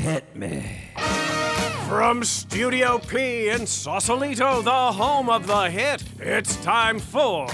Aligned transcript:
Hit 0.00 0.34
me. 0.34 0.64
From 1.86 2.24
Studio 2.24 2.96
P 2.96 3.50
in 3.50 3.66
Sausalito, 3.66 4.62
the 4.62 4.70
home 4.70 5.28
of 5.28 5.46
the 5.46 5.68
hit, 5.68 6.02
it's 6.18 6.56
time 6.64 6.98
for. 6.98 7.46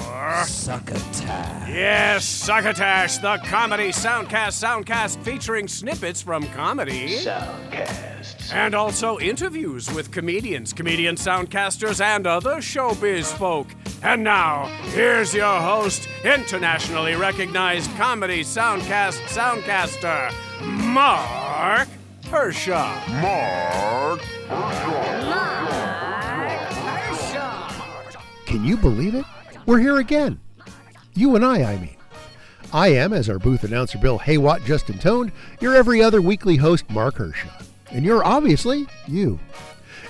Succotash. 0.44 1.68
Yes, 1.68 2.24
Succotash, 2.24 3.18
the 3.18 3.38
comedy 3.46 3.88
soundcast 3.88 4.62
soundcast 4.62 5.20
featuring 5.24 5.66
snippets 5.66 6.22
from 6.22 6.44
comedy. 6.50 7.18
Soundcast. 7.18 8.54
And 8.54 8.76
also 8.76 9.18
interviews 9.18 9.92
with 9.92 10.12
comedians, 10.12 10.72
comedian 10.72 11.16
soundcasters, 11.16 12.00
and 12.00 12.28
other 12.28 12.58
showbiz 12.58 13.36
folk. 13.36 13.66
And 14.04 14.22
now, 14.22 14.66
here's 14.92 15.34
your 15.34 15.58
host, 15.60 16.08
internationally 16.24 17.16
recognized 17.16 17.90
comedy 17.96 18.44
soundcast 18.44 19.18
soundcaster, 19.34 20.32
Marc 20.62 21.88
Hershon. 22.26 23.22
Marc. 23.22 24.20
Hershon. 24.20 25.26
Marc 25.28 26.72
Hershon. 27.72 28.22
Can 28.46 28.64
you 28.64 28.76
believe 28.76 29.14
it? 29.14 29.24
We're 29.66 29.78
here 29.78 29.98
again. 29.98 30.40
You 31.14 31.36
and 31.36 31.44
I, 31.44 31.62
I 31.62 31.78
mean. 31.78 31.96
I 32.72 32.88
am, 32.88 33.12
as 33.12 33.30
our 33.30 33.38
booth 33.38 33.64
announcer 33.64 33.98
Bill 33.98 34.18
Haywatt 34.18 34.64
just 34.64 34.90
intoned, 34.90 35.32
your 35.60 35.74
every 35.74 36.02
other 36.02 36.20
weekly 36.20 36.56
host, 36.56 36.88
Marc 36.90 37.16
Hershon. 37.16 37.50
And 37.90 38.04
you're 38.04 38.24
obviously 38.24 38.86
you. 39.06 39.38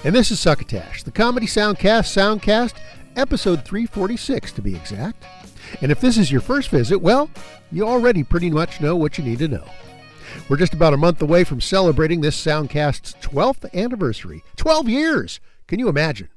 And 0.05 0.15
this 0.15 0.30
is 0.30 0.41
Succotash, 0.41 1.02
the 1.02 1.10
comedy 1.10 1.46
soundcast 1.46 2.15
soundcast, 2.15 2.74
episode 3.15 3.65
346 3.65 4.52
to 4.52 4.62
be 4.62 4.74
exact. 4.74 5.24
And 5.80 5.93
if 5.93 6.01
this 6.01 6.16
is 6.16 6.30
your 6.33 6.41
first 6.41 6.71
visit, 6.71 6.98
well, 6.98 7.30
you 7.73 7.87
already 7.87 8.23
pretty 8.23 8.51
much 8.51 8.80
know 8.80 8.96
what 8.96 9.19
you 9.19 9.24
need 9.24 9.38
to 9.41 9.48
know. 9.48 9.65
We're 10.49 10.57
just 10.57 10.75
about 10.75 10.95
a 10.95 10.97
month 10.97 11.21
away 11.21 11.45
from 11.45 11.61
celebrating 11.61 12.21
this 12.21 12.41
Soundcast's 12.41 13.15
12th 13.21 13.73
anniversary. 13.75 14.45
12 14.57 14.89
years! 14.89 15.41
Can 15.67 15.79
you 15.79 15.88
imagine? 15.88 16.29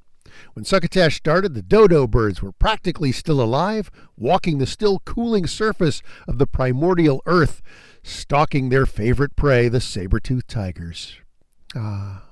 When 0.53 0.65
Succotash 0.65 1.17
started, 1.17 1.53
the 1.53 1.61
dodo 1.61 2.07
birds 2.07 2.41
were 2.41 2.51
practically 2.51 3.11
still 3.11 3.41
alive, 3.41 3.91
walking 4.17 4.57
the 4.57 4.65
still 4.65 4.99
cooling 5.05 5.45
surface 5.45 6.01
of 6.27 6.37
the 6.37 6.47
primordial 6.47 7.21
earth, 7.25 7.61
stalking 8.03 8.69
their 8.69 8.85
favorite 8.85 9.35
prey, 9.35 9.67
the 9.67 9.81
saber-toothed 9.81 10.47
tigers. 10.47 11.17
Ah. 11.75 12.23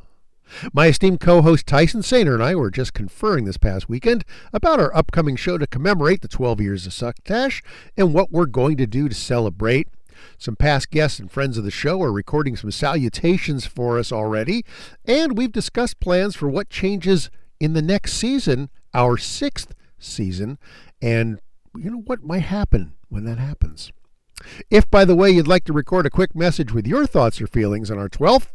My 0.73 0.87
esteemed 0.87 1.19
co 1.19 1.41
host 1.41 1.67
Tyson 1.67 2.01
Sainer 2.01 2.33
and 2.33 2.43
I 2.43 2.55
were 2.55 2.71
just 2.71 2.93
conferring 2.93 3.45
this 3.45 3.57
past 3.57 3.89
weekend 3.89 4.23
about 4.53 4.79
our 4.79 4.95
upcoming 4.95 5.35
show 5.35 5.57
to 5.57 5.67
commemorate 5.67 6.21
the 6.21 6.27
12 6.27 6.61
years 6.61 6.87
of 6.87 6.93
Succotash 6.93 7.61
and 7.97 8.13
what 8.13 8.31
we're 8.31 8.45
going 8.45 8.77
to 8.77 8.87
do 8.87 9.09
to 9.09 9.15
celebrate. 9.15 9.89
Some 10.37 10.55
past 10.55 10.91
guests 10.91 11.19
and 11.19 11.31
friends 11.31 11.57
of 11.57 11.63
the 11.63 11.71
show 11.71 12.01
are 12.01 12.11
recording 12.11 12.55
some 12.55 12.71
salutations 12.71 13.65
for 13.65 13.97
us 13.97 14.11
already, 14.11 14.63
and 15.05 15.37
we've 15.37 15.51
discussed 15.51 15.99
plans 15.99 16.35
for 16.35 16.47
what 16.49 16.69
changes 16.69 17.29
in 17.59 17.73
the 17.73 17.81
next 17.81 18.13
season, 18.13 18.69
our 18.93 19.17
sixth 19.17 19.73
season, 19.99 20.57
and 21.01 21.39
you 21.75 21.91
know 21.91 22.03
what 22.05 22.23
might 22.23 22.43
happen 22.43 22.93
when 23.09 23.25
that 23.25 23.37
happens. 23.37 23.91
If, 24.69 24.89
by 24.91 25.03
the 25.03 25.15
way, 25.15 25.31
you'd 25.31 25.47
like 25.47 25.63
to 25.65 25.73
record 25.73 26.05
a 26.05 26.11
quick 26.11 26.35
message 26.35 26.71
with 26.71 26.85
your 26.85 27.07
thoughts 27.07 27.41
or 27.41 27.47
feelings 27.47 27.89
on 27.89 27.97
our 27.97 28.09
12th, 28.09 28.49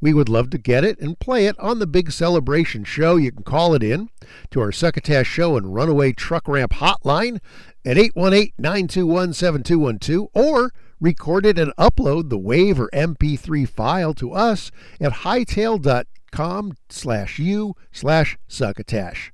we 0.00 0.14
would 0.14 0.28
love 0.28 0.50
to 0.50 0.58
get 0.58 0.84
it 0.84 1.00
and 1.00 1.18
play 1.18 1.46
it 1.46 1.58
on 1.58 1.80
the 1.80 1.88
big 1.88 2.12
celebration 2.12 2.84
show. 2.84 3.16
You 3.16 3.32
can 3.32 3.42
call 3.42 3.74
it 3.74 3.82
in 3.82 4.10
to 4.52 4.60
our 4.60 4.70
Succotash 4.70 5.26
Show 5.26 5.56
and 5.56 5.74
Runaway 5.74 6.12
Truck 6.12 6.46
Ramp 6.46 6.74
hotline 6.74 7.40
at 7.84 7.98
818 7.98 8.52
921 8.58 9.32
7212 9.32 10.28
or 10.34 10.72
record 11.04 11.44
it 11.44 11.58
and 11.58 11.70
upload 11.76 12.30
the 12.30 12.38
WAV 12.38 12.78
or 12.78 12.88
MP3 12.92 13.68
file 13.68 14.14
to 14.14 14.32
us 14.32 14.70
at 14.98 15.12
hightail.com 15.12 16.72
slash 16.88 17.38
u 17.38 17.74
slash 17.92 18.38
succotash. 18.48 19.30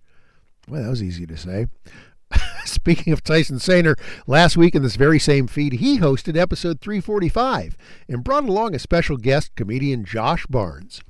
Well, 0.68 0.82
that 0.82 0.90
was 0.90 1.02
easy 1.02 1.26
to 1.26 1.36
say. 1.36 1.66
Speaking 2.64 3.12
of 3.12 3.22
Tyson 3.22 3.58
Sainer, 3.58 3.98
last 4.26 4.56
week 4.56 4.74
in 4.74 4.82
this 4.82 4.96
very 4.96 5.18
same 5.18 5.46
feed, 5.46 5.74
he 5.74 5.98
hosted 5.98 6.36
episode 6.36 6.80
345 6.80 7.76
and 8.08 8.24
brought 8.24 8.44
along 8.44 8.74
a 8.74 8.78
special 8.78 9.16
guest, 9.16 9.54
comedian 9.54 10.04
Josh 10.04 10.46
Barnes. 10.46 11.00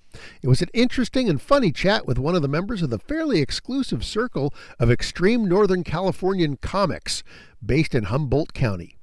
It 0.42 0.48
was 0.48 0.60
an 0.60 0.68
interesting 0.74 1.28
and 1.28 1.40
funny 1.40 1.72
chat 1.72 2.06
with 2.06 2.18
one 2.18 2.34
of 2.34 2.42
the 2.42 2.48
members 2.48 2.82
of 2.82 2.90
the 2.90 2.98
fairly 2.98 3.40
exclusive 3.40 4.04
circle 4.04 4.52
of 4.78 4.90
extreme 4.90 5.48
Northern 5.48 5.84
Californian 5.84 6.56
comics 6.56 7.22
based 7.64 7.94
in 7.94 8.04
Humboldt 8.04 8.52
County. 8.52 8.96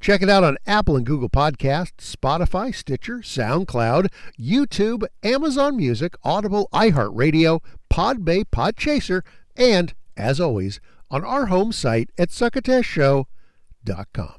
Check 0.00 0.22
it 0.22 0.30
out 0.30 0.44
on 0.44 0.56
Apple 0.66 0.96
and 0.96 1.04
Google 1.04 1.28
Podcasts, 1.28 2.14
Spotify, 2.14 2.74
Stitcher, 2.74 3.18
SoundCloud, 3.18 4.08
YouTube, 4.38 5.04
Amazon 5.22 5.76
Music, 5.76 6.14
Audible, 6.22 6.68
iHeartRadio, 6.72 7.60
Podbay, 7.92 8.44
Podchaser, 8.44 9.22
and, 9.56 9.94
as 10.16 10.40
always, 10.40 10.80
on 11.10 11.24
our 11.24 11.46
home 11.46 11.72
site 11.72 12.10
at 12.18 12.30
succotashshow.com. 12.30 14.34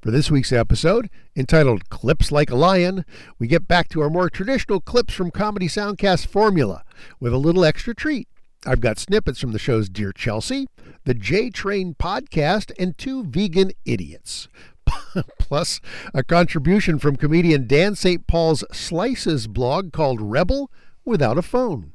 For 0.00 0.10
this 0.10 0.30
week's 0.30 0.52
episode, 0.52 1.10
entitled 1.36 1.90
Clips 1.90 2.32
Like 2.32 2.50
a 2.50 2.56
Lion, 2.56 3.04
we 3.38 3.46
get 3.46 3.68
back 3.68 3.88
to 3.90 4.00
our 4.00 4.10
more 4.10 4.30
traditional 4.30 4.80
clips 4.80 5.14
from 5.14 5.30
Comedy 5.30 5.68
Soundcast 5.68 6.26
formula 6.26 6.84
with 7.20 7.32
a 7.32 7.38
little 7.38 7.64
extra 7.64 7.94
treat. 7.94 8.28
I've 8.66 8.80
got 8.80 8.98
snippets 8.98 9.40
from 9.40 9.52
the 9.52 9.58
show's 9.58 9.88
Dear 9.88 10.12
Chelsea, 10.12 10.66
the 11.04 11.14
J 11.14 11.50
Train 11.50 11.94
podcast, 11.94 12.72
and 12.78 12.96
two 12.96 13.24
vegan 13.24 13.72
idiots. 13.84 14.48
Plus, 15.38 15.80
a 16.14 16.22
contribution 16.22 16.98
from 16.98 17.16
comedian 17.16 17.66
Dan 17.66 17.94
St. 17.94 18.26
Paul's 18.26 18.64
Slices 18.72 19.46
blog 19.46 19.92
called 19.92 20.20
Rebel 20.20 20.70
Without 21.04 21.36
a 21.36 21.42
Phone. 21.42 21.92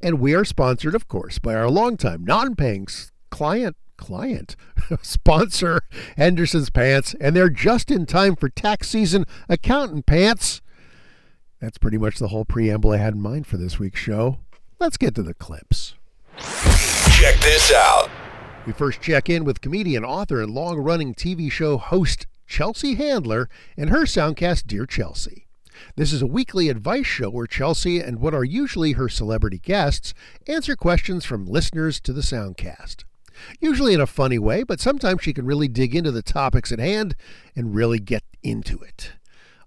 And 0.00 0.18
we 0.18 0.34
are 0.34 0.44
sponsored, 0.44 0.94
of 0.94 1.08
course, 1.08 1.38
by 1.38 1.54
our 1.54 1.68
longtime 1.68 2.24
non 2.24 2.54
paying 2.54 2.86
client 3.30 3.76
client 3.98 4.56
sponsor 5.02 5.82
Henderson's 6.16 6.70
Pants, 6.70 7.14
and 7.20 7.36
they're 7.36 7.48
just 7.48 7.90
in 7.90 8.06
time 8.06 8.34
for 8.34 8.48
tax 8.48 8.88
season 8.88 9.24
accountant 9.48 10.06
pants. 10.06 10.60
That's 11.60 11.78
pretty 11.78 11.98
much 11.98 12.18
the 12.18 12.28
whole 12.28 12.44
preamble 12.44 12.92
I 12.92 12.96
had 12.96 13.14
in 13.14 13.20
mind 13.20 13.46
for 13.46 13.56
this 13.58 13.78
week's 13.78 14.00
show. 14.00 14.38
Let's 14.82 14.96
get 14.96 15.14
to 15.14 15.22
the 15.22 15.32
clips. 15.32 15.94
Check 16.40 17.38
this 17.38 17.72
out. 17.72 18.10
We 18.66 18.72
first 18.72 19.00
check 19.00 19.30
in 19.30 19.44
with 19.44 19.60
comedian, 19.60 20.04
author, 20.04 20.42
and 20.42 20.52
long 20.52 20.76
running 20.76 21.14
TV 21.14 21.52
show 21.52 21.78
host 21.78 22.26
Chelsea 22.48 22.96
Handler 22.96 23.48
and 23.76 23.90
her 23.90 24.02
soundcast, 24.06 24.66
Dear 24.66 24.84
Chelsea. 24.84 25.46
This 25.94 26.12
is 26.12 26.20
a 26.20 26.26
weekly 26.26 26.68
advice 26.68 27.06
show 27.06 27.30
where 27.30 27.46
Chelsea 27.46 28.00
and 28.00 28.18
what 28.18 28.34
are 28.34 28.42
usually 28.42 28.94
her 28.94 29.08
celebrity 29.08 29.60
guests 29.60 30.14
answer 30.48 30.74
questions 30.74 31.24
from 31.24 31.46
listeners 31.46 32.00
to 32.00 32.12
the 32.12 32.20
soundcast. 32.20 33.04
Usually 33.60 33.94
in 33.94 34.00
a 34.00 34.06
funny 34.08 34.40
way, 34.40 34.64
but 34.64 34.80
sometimes 34.80 35.22
she 35.22 35.32
can 35.32 35.46
really 35.46 35.68
dig 35.68 35.94
into 35.94 36.10
the 36.10 36.22
topics 36.22 36.72
at 36.72 36.80
hand 36.80 37.14
and 37.54 37.76
really 37.76 38.00
get 38.00 38.24
into 38.42 38.80
it. 38.80 39.12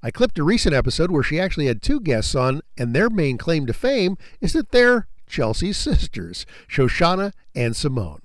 I 0.05 0.11
clipped 0.11 0.37
a 0.37 0.43
recent 0.43 0.75
episode 0.75 1.09
where 1.09 1.23
she 1.23 1.39
actually 1.39 1.65
had 1.65 1.81
two 1.81 1.99
guests 1.99 2.35
on, 2.35 2.61
and 2.77 2.93
their 2.93 3.09
main 3.09 3.39
claim 3.39 3.65
to 3.65 3.73
fame 3.73 4.19
is 4.39 4.53
that 4.53 4.69
they're 4.69 5.07
Chelsea's 5.25 5.77
sisters, 5.77 6.45
Shoshana 6.69 7.31
and 7.55 7.75
Simone. 7.75 8.21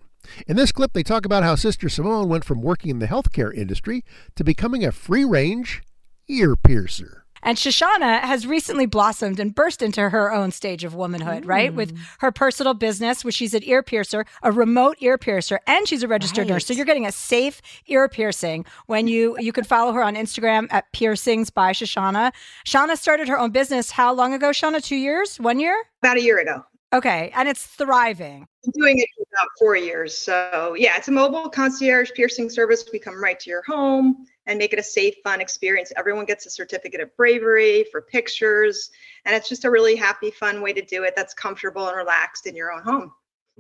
In 0.47 0.57
this 0.57 0.73
clip, 0.73 0.93
they 0.93 1.03
talk 1.03 1.25
about 1.25 1.43
how 1.43 1.55
Sister 1.55 1.89
Simone 1.89 2.29
went 2.29 2.45
from 2.45 2.61
working 2.61 2.91
in 2.91 2.99
the 2.99 3.07
healthcare 3.07 3.51
industry 3.55 4.05
to 4.35 4.45
becoming 4.45 4.85
a 4.85 4.93
free 4.93 5.25
range 5.25 5.83
ear 6.29 6.55
piercer. 6.55 7.20
And 7.43 7.57
Shoshana 7.57 8.21
has 8.21 8.47
recently 8.47 8.87
blossomed 8.87 9.41
and 9.41 9.55
burst 9.55 9.83
into 9.83 10.11
her 10.11 10.33
own 10.33 10.51
stage 10.51 10.85
of 10.85 10.95
womanhood, 10.95 11.47
right? 11.47 11.73
With 11.73 11.95
mm. 11.95 12.01
her 12.19 12.31
personal 12.31 12.75
business, 12.75 13.25
where 13.25 13.33
she's 13.33 13.55
an 13.55 13.63
ear 13.65 13.83
piercer, 13.83 14.25
a 14.43 14.53
remote 14.53 14.97
ear 15.01 15.19
piercer, 15.19 15.61
and 15.67 15.89
she's 15.89 16.03
a 16.03 16.09
registered 16.09 16.49
nurse. 16.49 16.67
So 16.67 16.75
you're 16.75 16.87
getting 16.87 17.07
a 17.07 17.13
safe 17.13 17.63
ear 17.87 18.09
piercing 18.09 18.65
when 18.87 19.09
you 19.09 19.37
you 19.39 19.53
can 19.53 19.65
follow 19.65 19.93
her 19.93 20.03
on 20.03 20.17
Instagram 20.17 20.67
at 20.71 20.91
piercings 20.93 21.51
by 21.51 21.73
Shoshana. 21.73 22.33
Shauna 22.65 22.97
started 22.97 23.29
her 23.29 23.39
own 23.39 23.51
business 23.51 23.93
how 23.93 24.13
long 24.13 24.35
ago, 24.35 24.51
Shauna? 24.51 24.83
Two 24.83 24.97
years? 24.97 25.39
One 25.39 25.61
year? 25.61 25.77
about 26.03 26.17
a 26.17 26.23
year 26.23 26.39
ago. 26.39 26.65
Okay. 26.93 27.31
And 27.35 27.49
it's 27.49 27.67
thriving. 27.67 28.47
I'm 28.65 28.73
doing 28.75 28.99
it 28.99 29.09
for 29.17 29.25
about 29.33 29.49
four 29.59 29.77
years. 29.77 30.17
So 30.17 30.75
yeah, 30.77 30.97
it's 30.97 31.09
a 31.09 31.13
mobile 31.13 31.49
concierge 31.49 32.11
piercing 32.15 32.51
service. 32.51 32.85
We 32.93 32.99
come 32.99 33.23
right 33.23 33.39
to 33.41 33.51
your 33.51 33.63
home 33.63 34.27
and 34.47 34.59
make 34.59 34.73
it 34.73 34.79
a 34.79 34.83
safe, 34.83 35.15
fun 35.23 35.41
experience. 35.41 35.93
Everyone 35.97 36.25
gets 36.25 36.47
a 36.47 36.51
certificate 36.51 37.01
of 37.01 37.17
bravery 37.17 37.87
for 37.93 38.03
pictures. 38.03 38.91
And 39.25 39.37
it's 39.37 39.49
just 39.49 39.65
a 39.65 39.71
really 39.71 39.95
happy, 39.95 40.31
fun 40.31 40.63
way 40.63 40.73
to 40.73 40.83
do 40.83 41.05
it 41.05 41.15
that's 41.15 41.33
comfortable 41.35 41.87
and 41.87 41.97
relaxed 41.97 42.47
in 42.47 42.57
your 42.57 42.73
own 42.73 42.83
home. 42.83 43.13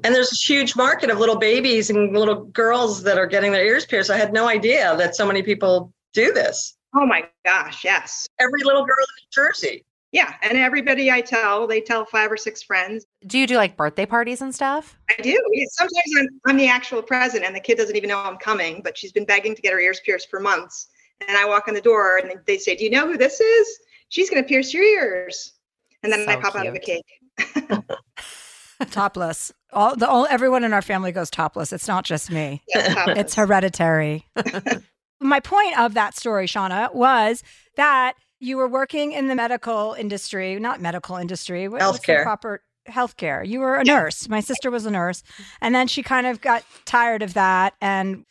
And 0.03 0.15
there's 0.15 0.33
a 0.33 0.53
huge 0.53 0.75
market 0.76 1.11
of 1.11 1.19
little 1.19 1.37
babies 1.37 1.91
and 1.91 2.17
little 2.17 2.44
girls 2.47 3.03
that 3.03 3.19
are 3.19 3.26
getting 3.26 3.53
their 3.53 3.65
ears 3.65 3.85
pierced. 3.85 4.11
I 4.11 4.17
had 4.17 4.33
no 4.33 4.49
idea 4.49 4.97
that 4.97 5.15
so 5.15 5.26
many 5.26 5.43
people 5.43 5.93
do 6.15 6.33
this. 6.33 6.76
Oh 6.94 7.06
my 7.06 7.29
gosh, 7.44 7.85
yes. 7.85 8.26
Every 8.38 8.62
little 8.65 8.85
girl 8.85 8.97
in 8.99 9.23
New 9.23 9.31
Jersey. 9.31 9.85
Yeah. 10.12 10.35
And 10.43 10.59
everybody 10.59 11.11
I 11.11 11.21
tell, 11.21 11.67
they 11.67 11.81
tell 11.81 12.05
five 12.05 12.33
or 12.33 12.37
six 12.37 12.62
friends. 12.62 13.07
Do 13.27 13.39
you 13.39 13.47
do 13.47 13.57
like 13.57 13.77
birthday 13.77 14.07
parties 14.07 14.43
and 14.43 14.55
stuff? 14.55 14.99
I 15.09 15.23
do. 15.23 15.41
Sometimes 15.73 16.12
I'm, 16.19 16.29
I'm 16.47 16.57
the 16.57 16.69
actual 16.69 17.03
present 17.03 17.45
and 17.45 17.55
the 17.55 17.61
kid 17.61 17.77
doesn't 17.77 17.97
even 17.97 18.09
know 18.09 18.19
I'm 18.19 18.37
coming, 18.37 18.81
but 18.83 18.99
she's 18.99 19.12
been 19.12 19.25
begging 19.25 19.55
to 19.55 19.62
get 19.62 19.73
her 19.73 19.81
ears 19.81 20.01
pierced 20.05 20.29
for 20.29 20.41
months. 20.41 20.89
And 21.29 21.37
I 21.37 21.45
walk 21.45 21.69
in 21.69 21.75
the 21.75 21.81
door 21.81 22.19
and 22.19 22.33
they 22.47 22.59
say, 22.59 22.75
Do 22.75 22.85
you 22.85 22.91
know 22.91 23.07
who 23.07 23.17
this 23.17 23.41
is? 23.41 23.81
she's 24.11 24.29
going 24.29 24.43
to 24.43 24.47
pierce 24.47 24.75
your 24.75 24.85
ears. 24.85 25.55
And 26.03 26.12
then 26.12 26.29
I 26.29 26.35
So 26.35 26.41
pop 26.41 26.55
out 26.55 26.67
of 26.67 26.75
the 26.75 26.81
cake. 26.81 27.81
topless. 28.91 29.53
All 29.73 29.97
the 29.97 30.09
all, 30.09 30.27
everyone 30.29 30.65
in 30.65 30.73
our 30.73 30.83
family 30.83 31.12
goes 31.12 31.31
topless. 31.31 31.73
It's 31.73 31.89
not 31.89 32.05
just 32.05 32.31
me. 32.31 32.62
Yes. 32.69 33.09
It's 33.17 33.35
hereditary. 33.35 34.27
My 35.21 35.41
point 35.41 35.79
of 35.79 35.95
that 35.95 36.17
story, 36.17 36.47
Shauna, 36.47 36.95
was 36.95 37.43
that 37.77 38.15
you 38.41 38.57
were 38.57 38.69
working 38.69 39.13
in 39.13 39.29
the 39.29 39.35
medical 39.35 39.95
industry, 39.95 40.59
not 40.59 40.81
medical 40.81 41.17
industry, 41.17 41.69
what- 41.69 41.81
Healthcare. 41.81 42.23
proper 42.23 42.63
healthcare. 42.89 43.47
You 43.47 43.61
were 43.61 43.77
a 43.77 43.85
nurse. 43.85 44.29
My 44.29 44.41
sister 44.41 44.71
was 44.71 44.87
a 44.87 44.91
nurse. 44.91 45.23
And 45.61 45.75
then 45.75 45.87
she 45.87 46.03
kind 46.03 46.27
of 46.27 46.41
got 46.41 46.65
tired 46.87 47.23
of 47.23 47.35
that 47.35 47.75
and 47.81 48.25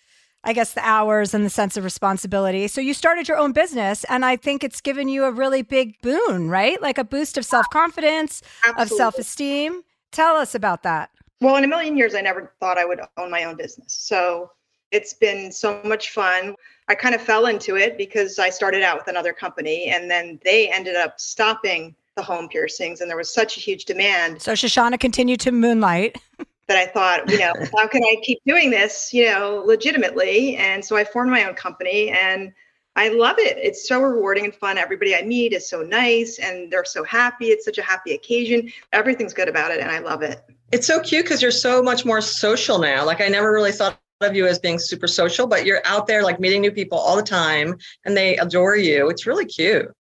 I 0.44 0.54
guess 0.54 0.74
the 0.74 0.86
hours 0.86 1.34
and 1.34 1.46
the 1.46 1.50
sense 1.50 1.78
of 1.78 1.84
responsibility. 1.84 2.68
So 2.68 2.82
you 2.82 2.94
started 2.94 3.28
your 3.28 3.38
own 3.38 3.52
business 3.52 4.04
and 4.06 4.26
I 4.26 4.36
think 4.38 4.64
it's 4.64 4.82
given 4.82 5.08
you 5.08 5.26
a 5.26 5.32
really 5.32 5.62
big 5.62 6.02
boon, 6.02 6.50
right? 6.50 6.82
Like 6.82 6.98
a 6.98 7.04
boost 7.04 7.38
of 7.38 7.46
self-confidence, 7.46 8.42
of 8.78 8.90
self-esteem. 8.90 9.82
Tell 10.12 10.36
us 10.36 10.56
about 10.56 10.84
that. 10.84 11.12
Well, 11.42 11.56
in 11.58 11.64
a 11.64 11.68
million 11.68 11.96
years, 11.96 12.16
I 12.16 12.22
never 12.22 12.54
thought 12.60 12.78
I 12.78 12.86
would 12.86 13.00
own 13.18 13.30
my 13.30 13.44
own 13.44 13.56
business. 13.56 13.94
So 13.94 14.52
it's 14.92 15.14
been 15.14 15.52
so 15.52 15.80
much 15.84 16.12
fun. 16.12 16.56
I 16.90 16.96
kind 16.96 17.14
of 17.14 17.22
fell 17.22 17.46
into 17.46 17.78
it 17.78 17.98
because 17.98 18.40
I 18.40 18.50
started 18.50 18.82
out 18.82 18.98
with 18.98 19.08
another 19.08 19.32
company 19.32 19.90
and 19.90 20.10
then 20.10 20.40
they 20.44 20.72
ended 20.72 20.96
up 20.96 21.20
stopping 21.20 21.96
the 22.16 22.24
home 22.24 22.50
piercings 22.50 23.00
and 23.00 23.10
there 23.10 23.16
was 23.16 23.32
such 23.32 23.58
a 23.58 23.60
huge 23.60 23.86
demand 23.86 24.42
So 24.42 24.54
Shoshana 24.54 25.00
continued 25.00 25.40
to 25.42 25.52
moonlight. 25.52 26.18
that 26.68 26.78
I 26.78 26.86
thought, 26.86 27.30
you 27.32 27.40
know, 27.40 27.54
how 27.76 27.88
can 27.88 28.04
I 28.04 28.18
keep 28.24 28.40
doing 28.46 28.70
this, 28.70 29.12
you 29.12 29.26
know, 29.26 29.64
legitimately? 29.66 30.56
And 30.58 30.86
so 30.86 30.96
I 30.96 31.04
formed 31.04 31.32
my 31.32 31.44
own 31.44 31.56
company 31.56 32.10
and 32.10 32.54
I 32.96 33.10
love 33.10 33.38
it. 33.40 33.58
It's 33.58 33.88
so 33.88 34.02
rewarding 34.02 34.46
and 34.46 34.54
fun. 34.54 34.78
Everybody 34.78 35.16
I 35.16 35.24
meet 35.24 35.54
is 35.54 35.68
so 35.68 35.82
nice 35.82 36.38
and 36.38 36.72
they're 36.72 36.86
so 36.86 37.04
happy. 37.04 37.48
It's 37.48 37.66
such 37.66 37.80
a 37.80 37.82
happy 37.82 38.14
occasion. 38.14 38.72
Everything's 38.94 39.34
good 39.34 39.48
about 39.48 39.72
it 39.72 39.80
and 39.80 39.90
I 39.90 40.00
love 40.00 40.22
it. 40.22 40.44
It's 40.72 40.86
so 40.86 41.00
cute 41.00 41.26
because 41.26 41.42
you're 41.42 41.50
so 41.50 41.82
much 41.82 42.06
more 42.06 42.22
social 42.22 42.78
now. 42.78 43.04
Like 43.04 43.22
I 43.22 43.30
never 43.30 43.52
really 43.52 43.72
thought 43.72 44.00
of 44.22 44.36
you 44.36 44.48
as 44.48 44.60
being 44.60 44.80
super 44.80 45.08
social, 45.08 45.48
but 45.48 45.66
you're 45.66 45.82
out 45.86 46.08
there 46.08 46.24
like 46.24 46.40
meeting 46.40 46.62
new 46.62 46.72
people 46.72 46.98
all 46.98 47.16
the 47.16 47.24
time 47.24 47.78
and 48.06 48.16
they 48.16 48.38
adore 48.38 48.76
you. 48.76 49.10
It's 49.10 49.26
really 49.26 49.46
cute. 49.46 49.92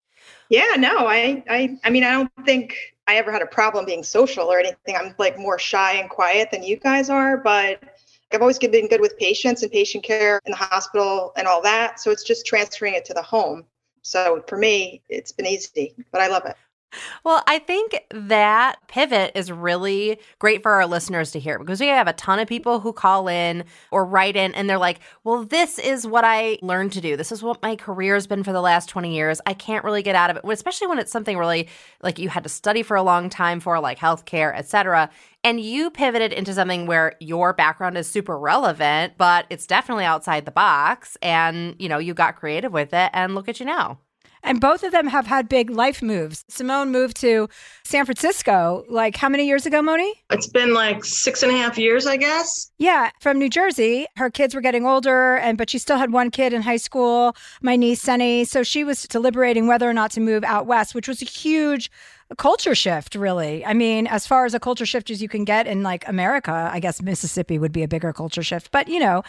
Yeah, 0.50 0.74
no, 0.78 1.06
I, 1.06 1.42
I, 1.48 1.78
I 1.84 1.90
mean, 1.90 2.04
I 2.04 2.12
don't 2.12 2.30
think 2.44 2.76
I 3.06 3.16
ever 3.16 3.30
had 3.30 3.42
a 3.42 3.46
problem 3.46 3.84
being 3.84 4.02
social 4.02 4.44
or 4.44 4.58
anything. 4.58 4.96
I'm 4.96 5.14
like 5.18 5.38
more 5.38 5.58
shy 5.58 5.94
and 5.94 6.08
quiet 6.10 6.50
than 6.50 6.62
you 6.62 6.76
guys 6.76 7.10
are, 7.10 7.36
but 7.36 7.82
I've 8.32 8.40
always 8.40 8.58
been 8.58 8.88
good 8.88 9.00
with 9.00 9.16
patients 9.18 9.62
and 9.62 9.70
patient 9.70 10.04
care 10.04 10.40
in 10.46 10.50
the 10.50 10.56
hospital 10.56 11.32
and 11.36 11.46
all 11.46 11.62
that. 11.62 12.00
So 12.00 12.10
it's 12.10 12.24
just 12.24 12.46
transferring 12.46 12.94
it 12.94 13.04
to 13.06 13.14
the 13.14 13.22
home. 13.22 13.64
So 14.02 14.42
for 14.48 14.56
me, 14.56 15.02
it's 15.08 15.32
been 15.32 15.46
easy, 15.46 15.94
but 16.12 16.20
I 16.20 16.28
love 16.28 16.44
it. 16.46 16.56
Well, 17.22 17.42
I 17.46 17.58
think 17.58 18.02
that 18.10 18.76
pivot 18.88 19.32
is 19.34 19.52
really 19.52 20.18
great 20.38 20.62
for 20.62 20.72
our 20.72 20.86
listeners 20.86 21.30
to 21.32 21.38
hear 21.38 21.58
because 21.58 21.80
we 21.80 21.88
have 21.88 22.08
a 22.08 22.12
ton 22.14 22.38
of 22.38 22.48
people 22.48 22.80
who 22.80 22.92
call 22.92 23.28
in 23.28 23.64
or 23.90 24.04
write 24.04 24.36
in 24.36 24.54
and 24.54 24.68
they're 24.68 24.78
like, 24.78 25.00
well, 25.24 25.44
this 25.44 25.78
is 25.78 26.06
what 26.06 26.24
I 26.24 26.58
learned 26.62 26.92
to 26.92 27.00
do. 27.00 27.16
This 27.16 27.30
is 27.30 27.42
what 27.42 27.62
my 27.62 27.76
career 27.76 28.14
has 28.14 28.26
been 28.26 28.42
for 28.42 28.52
the 28.52 28.62
last 28.62 28.88
20 28.88 29.14
years. 29.14 29.40
I 29.44 29.52
can't 29.52 29.84
really 29.84 30.02
get 30.02 30.16
out 30.16 30.30
of 30.30 30.36
it, 30.38 30.44
especially 30.48 30.86
when 30.86 30.98
it's 30.98 31.12
something 31.12 31.36
really 31.36 31.68
like 32.02 32.18
you 32.18 32.30
had 32.30 32.44
to 32.44 32.48
study 32.48 32.82
for 32.82 32.96
a 32.96 33.02
long 33.02 33.28
time 33.28 33.60
for, 33.60 33.78
like 33.80 33.98
healthcare, 33.98 34.52
et 34.56 34.68
cetera. 34.68 35.10
And 35.44 35.60
you 35.60 35.90
pivoted 35.90 36.32
into 36.32 36.54
something 36.54 36.86
where 36.86 37.14
your 37.20 37.52
background 37.52 37.98
is 37.98 38.10
super 38.10 38.38
relevant, 38.38 39.14
but 39.18 39.46
it's 39.50 39.66
definitely 39.66 40.04
outside 40.04 40.46
the 40.46 40.50
box. 40.50 41.16
And, 41.22 41.76
you 41.78 41.88
know, 41.88 41.98
you 41.98 42.14
got 42.14 42.36
creative 42.36 42.72
with 42.72 42.92
it. 42.92 43.10
And 43.12 43.34
look 43.34 43.48
at 43.48 43.60
you 43.60 43.66
now. 43.66 43.98
And 44.42 44.60
both 44.60 44.82
of 44.82 44.92
them 44.92 45.08
have 45.08 45.26
had 45.26 45.48
big 45.48 45.70
life 45.70 46.02
moves. 46.02 46.44
Simone 46.48 46.90
moved 46.90 47.16
to 47.20 47.48
San 47.84 48.04
Francisco, 48.04 48.84
like 48.88 49.16
how 49.16 49.28
many 49.28 49.46
years 49.46 49.66
ago, 49.66 49.82
Moni? 49.82 50.12
It's 50.30 50.46
been 50.46 50.74
like 50.74 51.04
six 51.04 51.42
and 51.42 51.52
a 51.52 51.56
half 51.56 51.78
years, 51.78 52.06
I 52.06 52.16
guess. 52.16 52.70
Yeah, 52.78 53.10
from 53.20 53.38
New 53.38 53.50
Jersey. 53.50 54.06
Her 54.16 54.30
kids 54.30 54.54
were 54.54 54.60
getting 54.60 54.86
older, 54.86 55.36
and 55.36 55.58
but 55.58 55.70
she 55.70 55.78
still 55.78 55.98
had 55.98 56.12
one 56.12 56.30
kid 56.30 56.52
in 56.52 56.62
high 56.62 56.76
school, 56.76 57.34
my 57.62 57.76
niece 57.76 58.02
Sunny. 58.02 58.44
So 58.44 58.62
she 58.62 58.84
was 58.84 59.02
deliberating 59.02 59.66
whether 59.66 59.88
or 59.88 59.94
not 59.94 60.10
to 60.12 60.20
move 60.20 60.44
out 60.44 60.66
west, 60.66 60.94
which 60.94 61.08
was 61.08 61.22
a 61.22 61.26
huge 61.26 61.90
culture 62.36 62.74
shift, 62.74 63.14
really. 63.14 63.64
I 63.64 63.72
mean, 63.72 64.06
as 64.06 64.26
far 64.26 64.44
as 64.44 64.54
a 64.54 64.60
culture 64.60 64.86
shift 64.86 65.10
as 65.10 65.22
you 65.22 65.28
can 65.28 65.44
get 65.44 65.66
in 65.66 65.82
like 65.82 66.06
America, 66.06 66.70
I 66.72 66.80
guess 66.80 67.00
Mississippi 67.00 67.58
would 67.58 67.72
be 67.72 67.82
a 67.82 67.88
bigger 67.88 68.12
culture 68.12 68.42
shift. 68.42 68.70
But 68.70 68.88
you 68.88 68.98
know, 68.98 69.22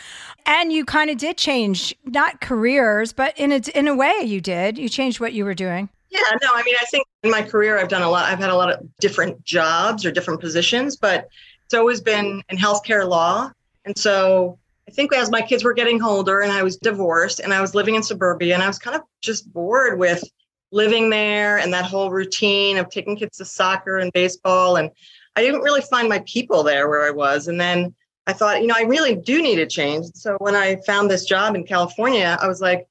and 0.45 0.73
you 0.73 0.85
kind 0.85 1.09
of 1.09 1.17
did 1.17 1.37
change 1.37 1.95
not 2.05 2.41
careers, 2.41 3.13
but 3.13 3.37
in 3.37 3.51
a 3.51 3.61
in 3.73 3.87
a 3.87 3.95
way 3.95 4.21
you 4.23 4.41
did. 4.41 4.77
You 4.77 4.89
changed 4.89 5.19
what 5.19 5.33
you 5.33 5.45
were 5.45 5.53
doing. 5.53 5.89
Yeah, 6.09 6.21
no, 6.41 6.49
I 6.53 6.63
mean, 6.63 6.75
I 6.81 6.85
think 6.85 7.05
in 7.23 7.29
my 7.29 7.43
career, 7.43 7.77
I've 7.77 7.87
done 7.87 8.01
a 8.01 8.09
lot. 8.09 8.31
I've 8.31 8.39
had 8.39 8.49
a 8.49 8.55
lot 8.55 8.71
of 8.71 8.79
different 8.99 9.43
jobs 9.43 10.05
or 10.05 10.11
different 10.11 10.41
positions, 10.41 10.95
but 10.95 11.29
it's 11.65 11.75
always 11.75 12.01
been 12.01 12.41
in 12.49 12.57
healthcare 12.57 13.07
law. 13.07 13.51
And 13.85 13.95
so 13.95 14.57
I 14.87 14.91
think 14.91 15.13
as 15.13 15.29
my 15.29 15.41
kids 15.41 15.63
were 15.63 15.73
getting 15.73 16.01
older 16.01 16.41
and 16.41 16.51
I 16.51 16.63
was 16.63 16.77
divorced 16.77 17.39
and 17.39 17.53
I 17.53 17.61
was 17.61 17.75
living 17.75 17.93
in 17.93 18.01
suburbia 18.01 18.55
and 18.55 18.63
I 18.63 18.67
was 18.67 18.79
kind 18.79 18.95
of 18.95 19.03
just 19.21 19.53
bored 19.53 19.99
with 19.99 20.23
living 20.71 21.09
there 21.09 21.57
and 21.57 21.73
that 21.73 21.85
whole 21.85 22.11
routine 22.11 22.77
of 22.77 22.89
taking 22.89 23.15
kids 23.15 23.37
to 23.37 23.45
soccer 23.45 23.97
and 23.97 24.11
baseball. 24.13 24.75
And 24.75 24.91
I 25.35 25.41
didn't 25.41 25.61
really 25.61 25.81
find 25.81 26.07
my 26.07 26.19
people 26.25 26.63
there 26.63 26.89
where 26.89 27.05
I 27.05 27.11
was. 27.11 27.47
And 27.47 27.59
then 27.59 27.95
I 28.27 28.33
thought, 28.33 28.61
you 28.61 28.67
know, 28.67 28.75
I 28.77 28.83
really 28.83 29.15
do 29.15 29.41
need 29.41 29.59
a 29.59 29.65
change. 29.65 30.07
So 30.13 30.35
when 30.39 30.55
I 30.55 30.75
found 30.85 31.09
this 31.09 31.25
job 31.25 31.55
in 31.55 31.65
California, 31.65 32.37
I 32.39 32.47
was 32.47 32.61
like, 32.61 32.87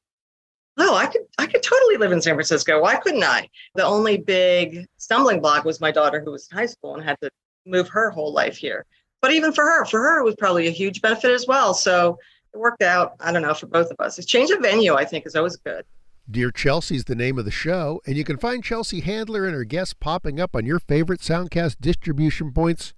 oh, 0.79 0.97
I 0.97 1.07
could 1.07 1.23
I 1.39 1.47
could 1.47 1.63
totally 1.63 1.97
live 1.97 2.13
in 2.13 2.23
San 2.23 2.35
Francisco. 2.35 2.81
Why 2.81 2.97
couldn't 2.97 3.25
I? 3.25 3.49
The 3.75 3.85
only 3.85 4.17
big 4.17 4.87
stumbling 4.97 5.41
block 5.41 5.65
was 5.65 5.81
my 5.81 5.91
daughter 5.91 6.21
who 6.21 6.33
was 6.33 6.49
in 6.51 6.57
high 6.57 6.67
school 6.67 6.95
and 6.95 7.05
had 7.05 7.21
to 7.21 7.31
move 7.67 7.89
her 7.89 8.11
whole 8.11 8.33
life 8.33 8.57
here. 8.57 8.87
But 9.21 9.33
even 9.33 9.53
for 9.53 9.65
her, 9.65 9.85
for 9.85 10.01
her 10.01 10.21
it 10.21 10.25
was 10.25 10.37
probably 10.37 10.69
a 10.69 10.73
huge 10.73 11.03
benefit 11.03 11.33
as 11.33 11.47
well. 11.47 11.75
So 11.75 12.19
it 12.55 12.59
worked 12.59 12.83
out, 12.83 13.15
I 13.21 13.33
don't 13.33 13.43
know, 13.43 13.55
for 13.55 13.67
both 13.67 13.91
of 13.91 13.97
us. 13.99 14.19
A 14.19 14.23
change 14.23 14.51
of 14.51 14.61
venue, 14.61 14.95
I 14.95 15.05
think, 15.05 15.27
is 15.27 15.37
always 15.37 15.57
good. 15.57 15.85
Dear 16.31 16.51
Chelsea 16.51 16.97
is 16.97 17.05
the 17.05 17.15
name 17.15 17.39
of 17.39 17.47
the 17.47 17.51
show, 17.51 18.03
and 18.07 18.15
you 18.15 18.23
can 18.23 18.37
find 18.37 18.63
Chelsea 18.63 19.01
Handler 19.01 19.47
and 19.47 19.55
her 19.55 19.65
guests 19.65 19.95
popping 19.95 20.39
up 20.39 20.55
on 20.55 20.67
your 20.67 20.79
favorite 20.79 21.21
Soundcast 21.21 21.77
distribution 21.81 22.53
points 22.53 22.93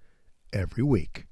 every 0.53 0.83
week. 0.83 1.27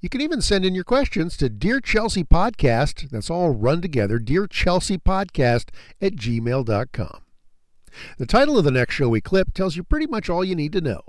You 0.00 0.08
can 0.08 0.20
even 0.20 0.40
send 0.42 0.64
in 0.64 0.76
your 0.76 0.84
questions 0.84 1.36
to 1.38 1.48
Dear 1.48 1.80
Chelsea 1.80 2.22
Podcast, 2.22 3.10
that's 3.10 3.30
all 3.30 3.50
run 3.50 3.82
together, 3.82 4.20
Dear 4.20 4.46
Chelsea 4.46 4.96
Podcast 4.96 5.70
at 6.00 6.14
gmail.com. 6.14 7.20
The 8.18 8.26
title 8.26 8.56
of 8.56 8.64
the 8.64 8.70
next 8.70 8.94
show 8.94 9.08
we 9.08 9.20
clip 9.20 9.52
tells 9.52 9.74
you 9.74 9.82
pretty 9.82 10.06
much 10.06 10.30
all 10.30 10.44
you 10.44 10.54
need 10.54 10.72
to 10.74 10.80
know. 10.80 11.02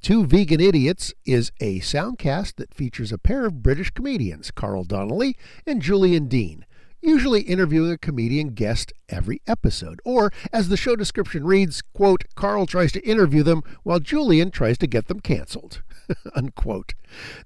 Two 0.00 0.24
Vegan 0.24 0.60
Idiots 0.60 1.12
is 1.26 1.52
a 1.60 1.80
soundcast 1.80 2.54
that 2.56 2.72
features 2.72 3.12
a 3.12 3.18
pair 3.18 3.44
of 3.44 3.62
British 3.62 3.90
comedians, 3.90 4.50
Carl 4.50 4.84
Donnelly 4.84 5.36
and 5.66 5.82
Julian 5.82 6.28
Deane, 6.28 6.64
usually 7.02 7.42
interviewing 7.42 7.90
a 7.90 7.98
comedian 7.98 8.50
guest 8.50 8.92
every 9.08 9.42
episode. 9.46 10.00
Or, 10.04 10.32
as 10.52 10.68
the 10.68 10.76
show 10.76 10.96
description 10.96 11.44
reads, 11.44 11.82
quote, 11.82 12.24
Carl 12.34 12.66
tries 12.66 12.92
to 12.92 13.06
interview 13.06 13.42
them 13.42 13.62
while 13.82 14.00
Julian 14.00 14.50
tries 14.50 14.78
to 14.78 14.86
get 14.86 15.08
them 15.08 15.20
canceled. 15.20 15.82
Unquote. 16.34 16.94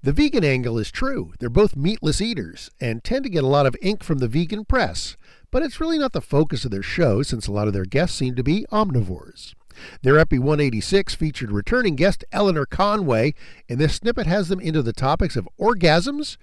The 0.02 0.12
vegan 0.12 0.44
angle 0.44 0.78
is 0.78 0.90
true. 0.90 1.32
They're 1.38 1.48
both 1.48 1.76
meatless 1.76 2.20
eaters 2.20 2.70
and 2.80 3.02
tend 3.02 3.25
to 3.25 3.30
get 3.30 3.44
a 3.44 3.48
lot 3.48 3.66
of 3.66 3.76
ink 3.82 4.04
from 4.04 4.18
the 4.18 4.28
vegan 4.28 4.64
press, 4.64 5.16
but 5.50 5.62
it's 5.62 5.80
really 5.80 5.98
not 5.98 6.12
the 6.12 6.20
focus 6.20 6.64
of 6.64 6.70
their 6.70 6.82
show 6.82 7.22
since 7.22 7.46
a 7.46 7.52
lot 7.52 7.66
of 7.66 7.72
their 7.72 7.84
guests 7.84 8.16
seem 8.16 8.34
to 8.36 8.44
be 8.44 8.66
omnivores. 8.70 9.54
Their 10.02 10.18
Epi 10.18 10.38
186 10.38 11.14
featured 11.14 11.52
returning 11.52 11.96
guest 11.96 12.25
Eleanor 12.32 12.66
Conway, 12.66 13.34
and 13.68 13.78
this 13.78 13.96
snippet 13.96 14.26
has 14.26 14.48
them 14.48 14.60
into 14.60 14.82
the 14.82 14.92
topics 14.92 15.36
of 15.36 15.48
orgasms 15.60 16.36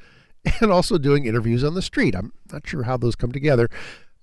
and 0.61 0.71
also 0.71 0.97
doing 0.97 1.25
interviews 1.25 1.63
on 1.63 1.73
the 1.73 1.81
street. 1.81 2.15
I'm 2.15 2.33
not 2.51 2.67
sure 2.67 2.83
how 2.83 2.97
those 2.97 3.15
come 3.15 3.31
together, 3.31 3.69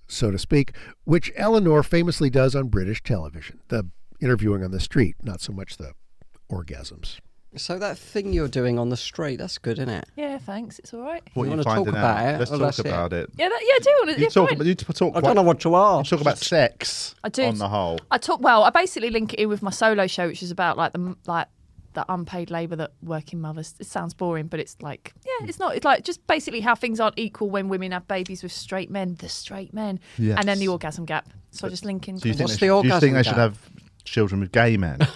so 0.07 0.31
to 0.31 0.37
speak, 0.37 0.73
which 1.03 1.31
Eleanor 1.35 1.83
famously 1.83 2.29
does 2.29 2.55
on 2.55 2.67
British 2.67 3.01
television. 3.03 3.59
The 3.69 3.89
interviewing 4.21 4.63
on 4.63 4.71
the 4.71 4.79
street, 4.79 5.15
not 5.23 5.41
so 5.41 5.51
much 5.53 5.77
the 5.77 5.93
orgasms. 6.51 7.19
So 7.57 7.77
that 7.79 7.97
thing 7.97 8.31
you're 8.31 8.47
doing 8.47 8.79
on 8.79 8.87
the 8.89 8.95
street, 8.95 9.35
that's 9.37 9.57
good, 9.57 9.77
isn't 9.77 9.89
it? 9.89 10.05
Yeah, 10.15 10.37
thanks. 10.37 10.79
It's 10.79 10.93
all 10.93 11.01
right. 11.01 11.21
You 11.25 11.31
What 11.33 11.43
you 11.45 11.49
wanna 11.49 11.61
are 11.63 11.65
finding 11.65 11.85
talk 11.85 11.93
about 11.95 12.17
out? 12.17 12.35
it? 12.35 12.37
Let's 12.39 12.51
oh, 12.51 12.53
talk 12.57 12.61
that's 12.67 12.79
it. 12.79 12.85
about 12.85 13.11
it. 13.13 13.29
Yeah, 13.37 13.49
that, 13.49 13.59
yeah, 13.61 13.73
I 13.73 13.79
do. 13.83 13.89
want 13.89 14.09
to- 14.11 14.15
You 14.19 14.23
yeah, 14.23 14.29
talk 14.29 14.49
fine. 14.57 14.67
you 14.67 14.75
talk 14.75 14.89
I 15.09 15.11
quite, 15.11 15.23
don't 15.23 15.35
know 15.35 15.41
what 15.41 15.59
to 15.61 15.69
you 15.69 15.75
ask. 15.75 16.09
talk 16.09 16.21
about 16.21 16.37
sex 16.37 17.13
I 17.25 17.29
do. 17.29 17.43
on 17.43 17.57
the 17.57 17.67
whole. 17.67 17.99
I 18.09 18.17
talk 18.19 18.39
well. 18.41 18.63
I 18.63 18.69
basically 18.69 19.09
link 19.09 19.33
it 19.33 19.39
in 19.41 19.49
with 19.49 19.61
my 19.61 19.71
solo 19.71 20.07
show, 20.07 20.27
which 20.27 20.41
is 20.41 20.51
about 20.51 20.77
like 20.77 20.93
the 20.93 21.13
like 21.27 21.47
the 21.93 22.05
unpaid 22.07 22.49
labour 22.51 22.75
that 22.77 22.91
working 23.03 23.41
mothers. 23.41 23.75
It 23.79 23.85
sounds 23.87 24.13
boring, 24.13 24.47
but 24.47 24.59
it's 24.59 24.77
like 24.81 25.13
yeah, 25.25 25.47
it's 25.47 25.59
not. 25.59 25.75
It's 25.75 25.85
like 25.85 26.03
just 26.03 26.25
basically 26.27 26.61
how 26.61 26.75
things 26.75 26.99
aren't 26.99 27.17
equal 27.19 27.49
when 27.49 27.67
women 27.69 27.91
have 27.91 28.07
babies 28.07 28.43
with 28.43 28.51
straight 28.51 28.89
men, 28.89 29.15
the 29.15 29.29
straight 29.29 29.73
men, 29.73 29.99
and 30.39 30.47
then 30.47 30.59
the 30.59 30.67
orgasm 30.67 31.05
gap. 31.05 31.29
So 31.51 31.67
I 31.67 31.69
just 31.69 31.83
link 31.85 32.07
in. 32.07 32.15
Do 32.17 32.29
you 32.29 32.33
think 32.33 32.47
What's 32.49 32.59
the 32.59 32.67
should- 32.67 32.81
do 32.83 32.87
you 32.87 32.99
think 32.99 33.13
orgasm 33.13 33.13
they 33.13 33.23
should 33.23 33.33
have 33.37 33.69
children 34.03 34.41
with 34.41 34.51
gay 34.51 34.77
men. 34.77 34.99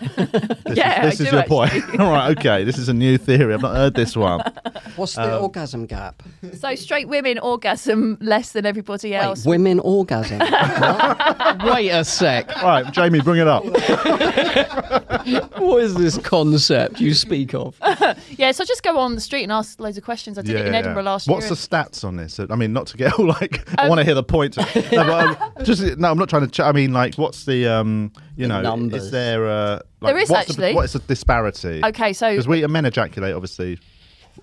This 0.65 0.77
Yeah, 0.80 1.06
is, 1.06 1.18
this 1.20 1.22
I 1.22 1.24
is 1.25 1.30
do 1.30 1.36
your 1.38 1.46
point. 1.46 2.00
All 2.00 2.12
right, 2.12 2.36
okay. 2.38 2.63
This 2.63 2.77
is 2.80 2.89
a 2.89 2.94
new 2.94 3.18
theory. 3.20 3.54
I've 3.54 3.62
not 3.62 3.75
heard 3.75 3.94
this 3.94 4.15
one. 4.18 4.39
What's 4.96 5.13
the 5.13 5.36
Um, 5.38 5.44
orgasm 5.44 5.86
gap? 5.86 6.24
So 6.60 6.74
straight 6.75 7.08
women 7.08 7.38
orgasm 7.39 8.18
less 8.20 8.51
than 8.54 8.65
everybody 8.65 9.12
Wait, 9.12 9.18
else. 9.18 9.46
women 9.46 9.80
orgasm. 9.82 10.39
What? 10.39 11.63
Wait 11.75 11.89
a 11.89 12.04
sec. 12.04 12.50
All 12.58 12.63
right, 12.70 12.92
Jamie, 12.92 13.22
bring 13.22 13.39
it 13.39 13.48
up. 13.48 13.63
What 15.60 15.82
is 15.84 15.96
this 15.96 16.18
concept 16.18 17.00
you 17.00 17.13
speak 17.13 17.54
of? 17.54 17.77
yeah, 18.38 18.51
so 18.51 18.63
I 18.63 18.65
just 18.65 18.84
go 18.84 18.98
on 18.98 19.15
the 19.15 19.22
street 19.22 19.44
and 19.44 19.51
ask 19.51 19.80
loads 19.80 19.98
of 19.98 20.04
questions. 20.04 20.38
I 20.38 20.42
did 20.42 20.56
it 20.56 20.68
in 20.68 20.75
Edinburgh 20.75 21.04
last 21.04 21.27
year. 21.27 21.36
What's 21.36 21.46
year. 21.48 21.56
the 21.56 21.56
stats 21.56 22.04
on 22.04 22.15
this? 22.18 22.39
I 22.39 22.56
mean, 22.56 22.74
not 22.74 22.88
to 22.88 22.98
get 22.98 23.13
all 23.20 23.25
like. 23.27 23.68
I 23.80 23.84
Um, 23.84 23.89
want 23.89 24.00
to 24.00 24.06
hear 24.06 24.15
the 24.15 24.24
point. 24.24 24.58
no, 24.58 24.63
but, 24.92 25.10
um, 25.10 25.38
just 25.63 25.82
no, 25.98 26.10
I'm 26.12 26.18
not 26.18 26.30
trying 26.30 26.44
to. 26.44 26.48
Ch- 26.51 26.60
I 26.62 26.72
mean, 26.72 26.92
like, 26.94 27.15
what's 27.15 27.46
the 27.46 27.68
um, 27.68 28.12
you 28.36 28.48
know, 28.48 28.62
numbers. 28.62 29.06
is 29.06 29.12
there 29.12 29.48
uh, 29.48 29.80
like, 30.01 30.13
There 30.13 30.18
is 30.18 30.30
what's 30.30 30.50
actually. 30.50 30.70
The, 30.70 30.75
what 30.75 30.86
is 30.86 30.94
the 30.94 31.00
disparity? 31.00 31.82
Okay, 31.84 32.13
so- 32.13 32.32
because 32.32 32.48
we 32.48 32.65
men 32.68 32.86
ejaculate 32.86 33.34
obviously, 33.34 33.80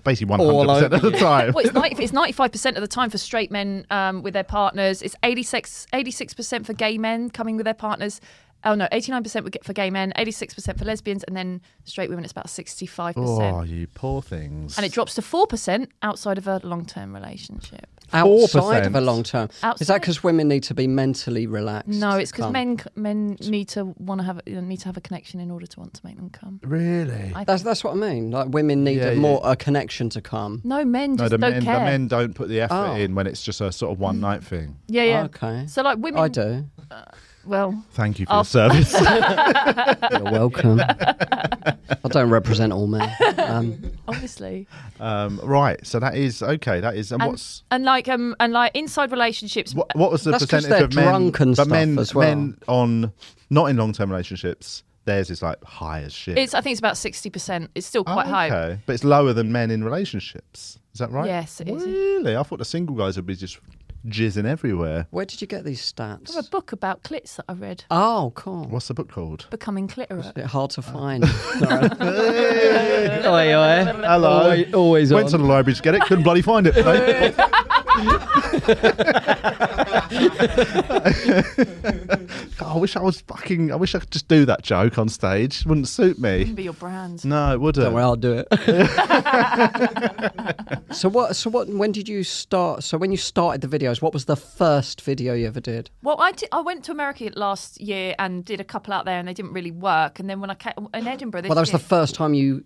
basically 0.03 0.31
100 0.31 0.67
percent 0.67 0.93
of 0.93 1.01
the 1.01 1.11
time. 1.11 1.53
well, 1.53 1.65
it's, 1.65 2.11
95% 2.11 2.75
of 2.75 2.81
the 2.81 2.87
time 2.87 3.09
for 3.09 3.17
straight 3.17 3.51
men 3.51 3.85
um, 3.89 4.23
with 4.23 4.33
their 4.33 4.43
partners. 4.43 5.01
It's 5.01 5.15
86, 5.23 5.87
86% 5.93 6.65
for 6.65 6.73
gay 6.73 6.97
men 6.97 7.29
coming 7.29 7.57
with 7.57 7.65
their 7.65 7.73
partners. 7.73 8.19
Oh, 8.65 8.75
no, 8.75 8.87
89% 8.93 9.63
for 9.63 9.73
gay 9.73 9.89
men, 9.89 10.13
86% 10.15 10.79
for 10.79 10.85
lesbians, 10.85 11.23
and 11.25 11.35
then 11.35 11.59
straight 11.83 12.09
women, 12.09 12.23
it's 12.23 12.31
about 12.31 12.47
65%. 12.47 13.13
oh, 13.17 13.63
you 13.63 13.87
poor 13.87 14.21
things. 14.21 14.77
And 14.77 14.85
it 14.85 14.93
drops 14.93 15.15
to 15.15 15.21
4% 15.21 15.87
outside 16.01 16.37
of 16.37 16.47
a 16.47 16.61
long 16.63 16.85
term 16.85 17.13
relationship. 17.13 17.87
Outside 18.11 18.85
of 18.85 18.95
a 18.95 19.01
long 19.01 19.23
term. 19.23 19.49
Is 19.79 19.87
that 19.87 20.01
because 20.01 20.23
women 20.23 20.47
need 20.47 20.63
to 20.63 20.73
be 20.73 20.87
mentally 20.87 21.47
relaxed? 21.47 21.89
No, 21.89 22.17
it's 22.17 22.31
because 22.31 22.51
men 22.51 22.79
men 22.95 23.37
need 23.47 23.69
to 23.69 23.85
want 23.97 24.21
to 24.21 24.25
have 24.25 24.37
uh, 24.37 24.61
need 24.61 24.77
to 24.81 24.85
have 24.85 24.97
a 24.97 25.01
connection 25.01 25.39
in 25.39 25.49
order 25.51 25.65
to 25.65 25.79
want 25.79 25.93
to 25.95 26.05
make 26.05 26.15
them 26.17 26.29
come. 26.29 26.59
Really? 26.63 27.31
I 27.35 27.43
That's 27.43 27.63
that's 27.63 27.83
what 27.83 27.93
I 27.93 27.95
mean. 27.95 28.31
Like 28.31 28.49
women 28.49 28.83
need 28.83 28.97
Yeah, 28.97 29.09
a 29.09 29.13
yeah. 29.13 29.19
more 29.19 29.41
a 29.43 29.55
connection 29.55 30.09
to 30.09 30.21
come. 30.21 30.61
No, 30.63 30.83
men 30.85 31.11
No, 31.11 31.17
just 31.23 31.31
the 31.31 31.37
don't 31.37 31.51
men, 31.51 31.59
the 31.59 31.65
care. 31.65 31.79
men 31.79 32.07
don't 32.07 32.33
put 32.33 32.49
the 32.49 32.61
effort 32.61 32.73
Oh. 32.75 32.95
in 32.95 33.15
when 33.15 33.27
it's 33.27 33.43
just 33.43 33.61
a 33.61 33.71
sort 33.71 33.91
of 33.91 33.99
one 33.99 34.17
mm. 34.17 34.21
night 34.21 34.43
thing. 34.43 34.77
yeah, 34.87 35.03
yeah. 35.03 35.23
Okay. 35.23 35.65
So 35.67 35.81
like 35.81 35.97
women, 35.97 36.19
I 36.21 36.27
do. 36.27 36.65
Uh, 36.91 37.03
well, 37.45 37.83
Thank 37.91 38.19
you 38.19 38.25
for 38.25 38.33
After- 38.33 38.67
your 38.73 38.83
service. 38.83 38.93
You're 40.11 40.23
welcome. 40.31 40.79
I 40.81 42.07
don't 42.09 42.29
represent 42.29 42.73
all 42.73 42.87
men. 42.87 43.11
Um, 43.37 43.91
obviously. 44.07 44.67
um, 44.99 45.39
right, 45.43 45.85
so 45.85 45.99
that 45.99 46.15
is 46.15 46.41
okay. 46.41 46.79
That 46.79 46.95
is, 46.95 47.11
and, 47.11 47.21
and, 47.21 47.31
what's 47.31 47.63
and 47.71 47.83
like 47.85 48.07
um 48.07 48.35
and 48.39 48.53
like 48.53 48.71
inside 48.75 49.11
relationships 49.11 49.73
what, 49.75 49.95
what 49.95 50.11
was 50.11 50.23
the 50.23 50.31
That's 50.31 50.45
'cause 50.45 50.63
percentage 50.65 50.83
of 50.83 50.95
men? 50.95 51.05
drunk 51.05 51.39
and 51.39 51.55
but 51.55 51.63
stuff 51.65 51.67
men, 51.67 51.99
as 51.99 52.13
well. 52.15 52.27
men 52.35 52.57
on 52.67 53.11
not 53.49 53.65
in 53.67 53.77
long 53.77 53.93
term 53.93 54.09
relationships. 54.11 54.83
Theirs 55.05 55.29
is 55.29 55.41
like 55.41 55.61
high 55.65 55.99
as 56.03 56.13
shit. 56.13 56.37
it's 56.37 56.53
i 56.53 56.61
think 56.61 56.71
it's 56.71 56.79
about 56.79 56.93
60% 56.93 57.67
it's 57.75 57.85
still 57.85 58.03
Oh, 58.07 58.13
quite 58.13 58.25
high 58.27 58.47
okay, 58.47 58.79
but 58.85 58.93
it's 58.93 59.03
lower 59.03 59.33
than 59.33 59.51
men 59.51 59.69
in 59.69 59.83
relationships. 59.83 60.79
Is 60.93 60.99
that 60.99 61.11
right? 61.11 61.25
Yes, 61.25 61.59
it 61.59 61.67
is. 61.67 61.83
Really? 61.83 62.37
I 62.37 62.43
thought 62.43 62.59
the 62.59 62.65
single 62.65 62.95
guys 62.95 63.15
would 63.17 63.25
be 63.25 63.35
just 63.35 63.59
jizzing 64.07 64.45
everywhere. 64.45 65.07
where 65.11 65.25
did 65.25 65.41
you 65.41 65.47
get 65.47 65.63
these 65.63 65.93
I 65.97 66.17
have 66.35 66.45
a 66.45 66.49
book 66.49 66.71
about 66.71 67.03
clits 67.03 67.37
that 67.37 67.45
i 67.47 67.53
read 67.53 67.85
Oh, 67.89 68.31
cool. 68.35 68.65
What's 68.65 68.87
the 68.87 68.93
book 68.93 69.09
called? 69.09 69.47
becoming 69.49 69.87
cliterate 69.87 70.25
Is 70.25 70.31
it 70.35 70.45
hard 70.45 70.71
to 70.71 70.81
oh. 70.81 70.91
find? 70.91 71.27
Sorry. 71.27 71.89
oi, 73.25 73.55
oi. 73.55 73.85
Hello. 73.85 74.43
Always, 74.43 74.73
always 74.73 75.13
Went 75.13 75.25
on. 75.25 75.31
to 75.31 75.37
the 75.37 75.45
library 75.45 75.75
to 75.75 75.81
get 75.81 75.95
it. 75.95 76.01
Couldn't 76.03 76.23
bloody 76.23 76.41
find 76.41 76.67
it. 76.67 76.75
mate. 82.73 82.73
God, 82.73 82.77
I 82.77 82.81
wish 82.81 82.95
I 82.95 83.01
was 83.01 83.21
fucking. 83.21 83.71
I 83.71 83.75
wish 83.75 83.95
I 83.95 83.99
could 83.99 84.11
just 84.11 84.27
do 84.27 84.45
that 84.45 84.61
joke 84.63 84.97
on 84.97 85.09
stage. 85.09 85.61
It 85.61 85.67
wouldn't 85.67 85.87
suit 85.87 86.19
me. 86.19 86.45
be 86.45 86.63
your 86.63 86.73
brand 86.73 87.23
No, 87.25 87.53
it 87.53 87.61
wouldn't. 87.61 87.83
Don't 87.83 87.93
worry, 87.93 88.03
I'll 88.03 88.15
do 88.15 88.33
it. 88.33 88.47
so 90.91 91.09
what? 91.09 91.35
So 91.35 91.49
what? 91.49 91.67
When 91.69 91.91
did 91.91 92.07
you 92.07 92.23
start? 92.23 92.83
So 92.83 92.97
when 92.97 93.11
you 93.11 93.17
started 93.17 93.61
the 93.61 93.67
videos, 93.67 94.01
what 94.01 94.13
was 94.13 94.25
the 94.25 94.35
first 94.35 95.01
video 95.01 95.33
you 95.33 95.47
ever 95.47 95.59
did? 95.59 95.89
well 96.01 96.19
I, 96.19 96.31
di- 96.31 96.47
I 96.51 96.61
went 96.61 96.83
to 96.85 96.91
america 96.91 97.29
last 97.35 97.79
year 97.81 98.15
and 98.19 98.43
did 98.45 98.59
a 98.59 98.63
couple 98.63 98.93
out 98.93 99.05
there 99.05 99.19
and 99.19 99.27
they 99.27 99.33
didn't 99.33 99.53
really 99.53 99.71
work 99.71 100.19
and 100.19 100.29
then 100.29 100.39
when 100.41 100.49
i 100.49 100.55
came 100.55 100.73
in 100.93 101.07
edinburgh 101.07 101.41
this 101.41 101.49
Well, 101.49 101.55
that 101.55 101.61
was 101.61 101.71
year, 101.71 101.79
the 101.79 101.83
first 101.85 102.15
time 102.15 102.33
you 102.33 102.63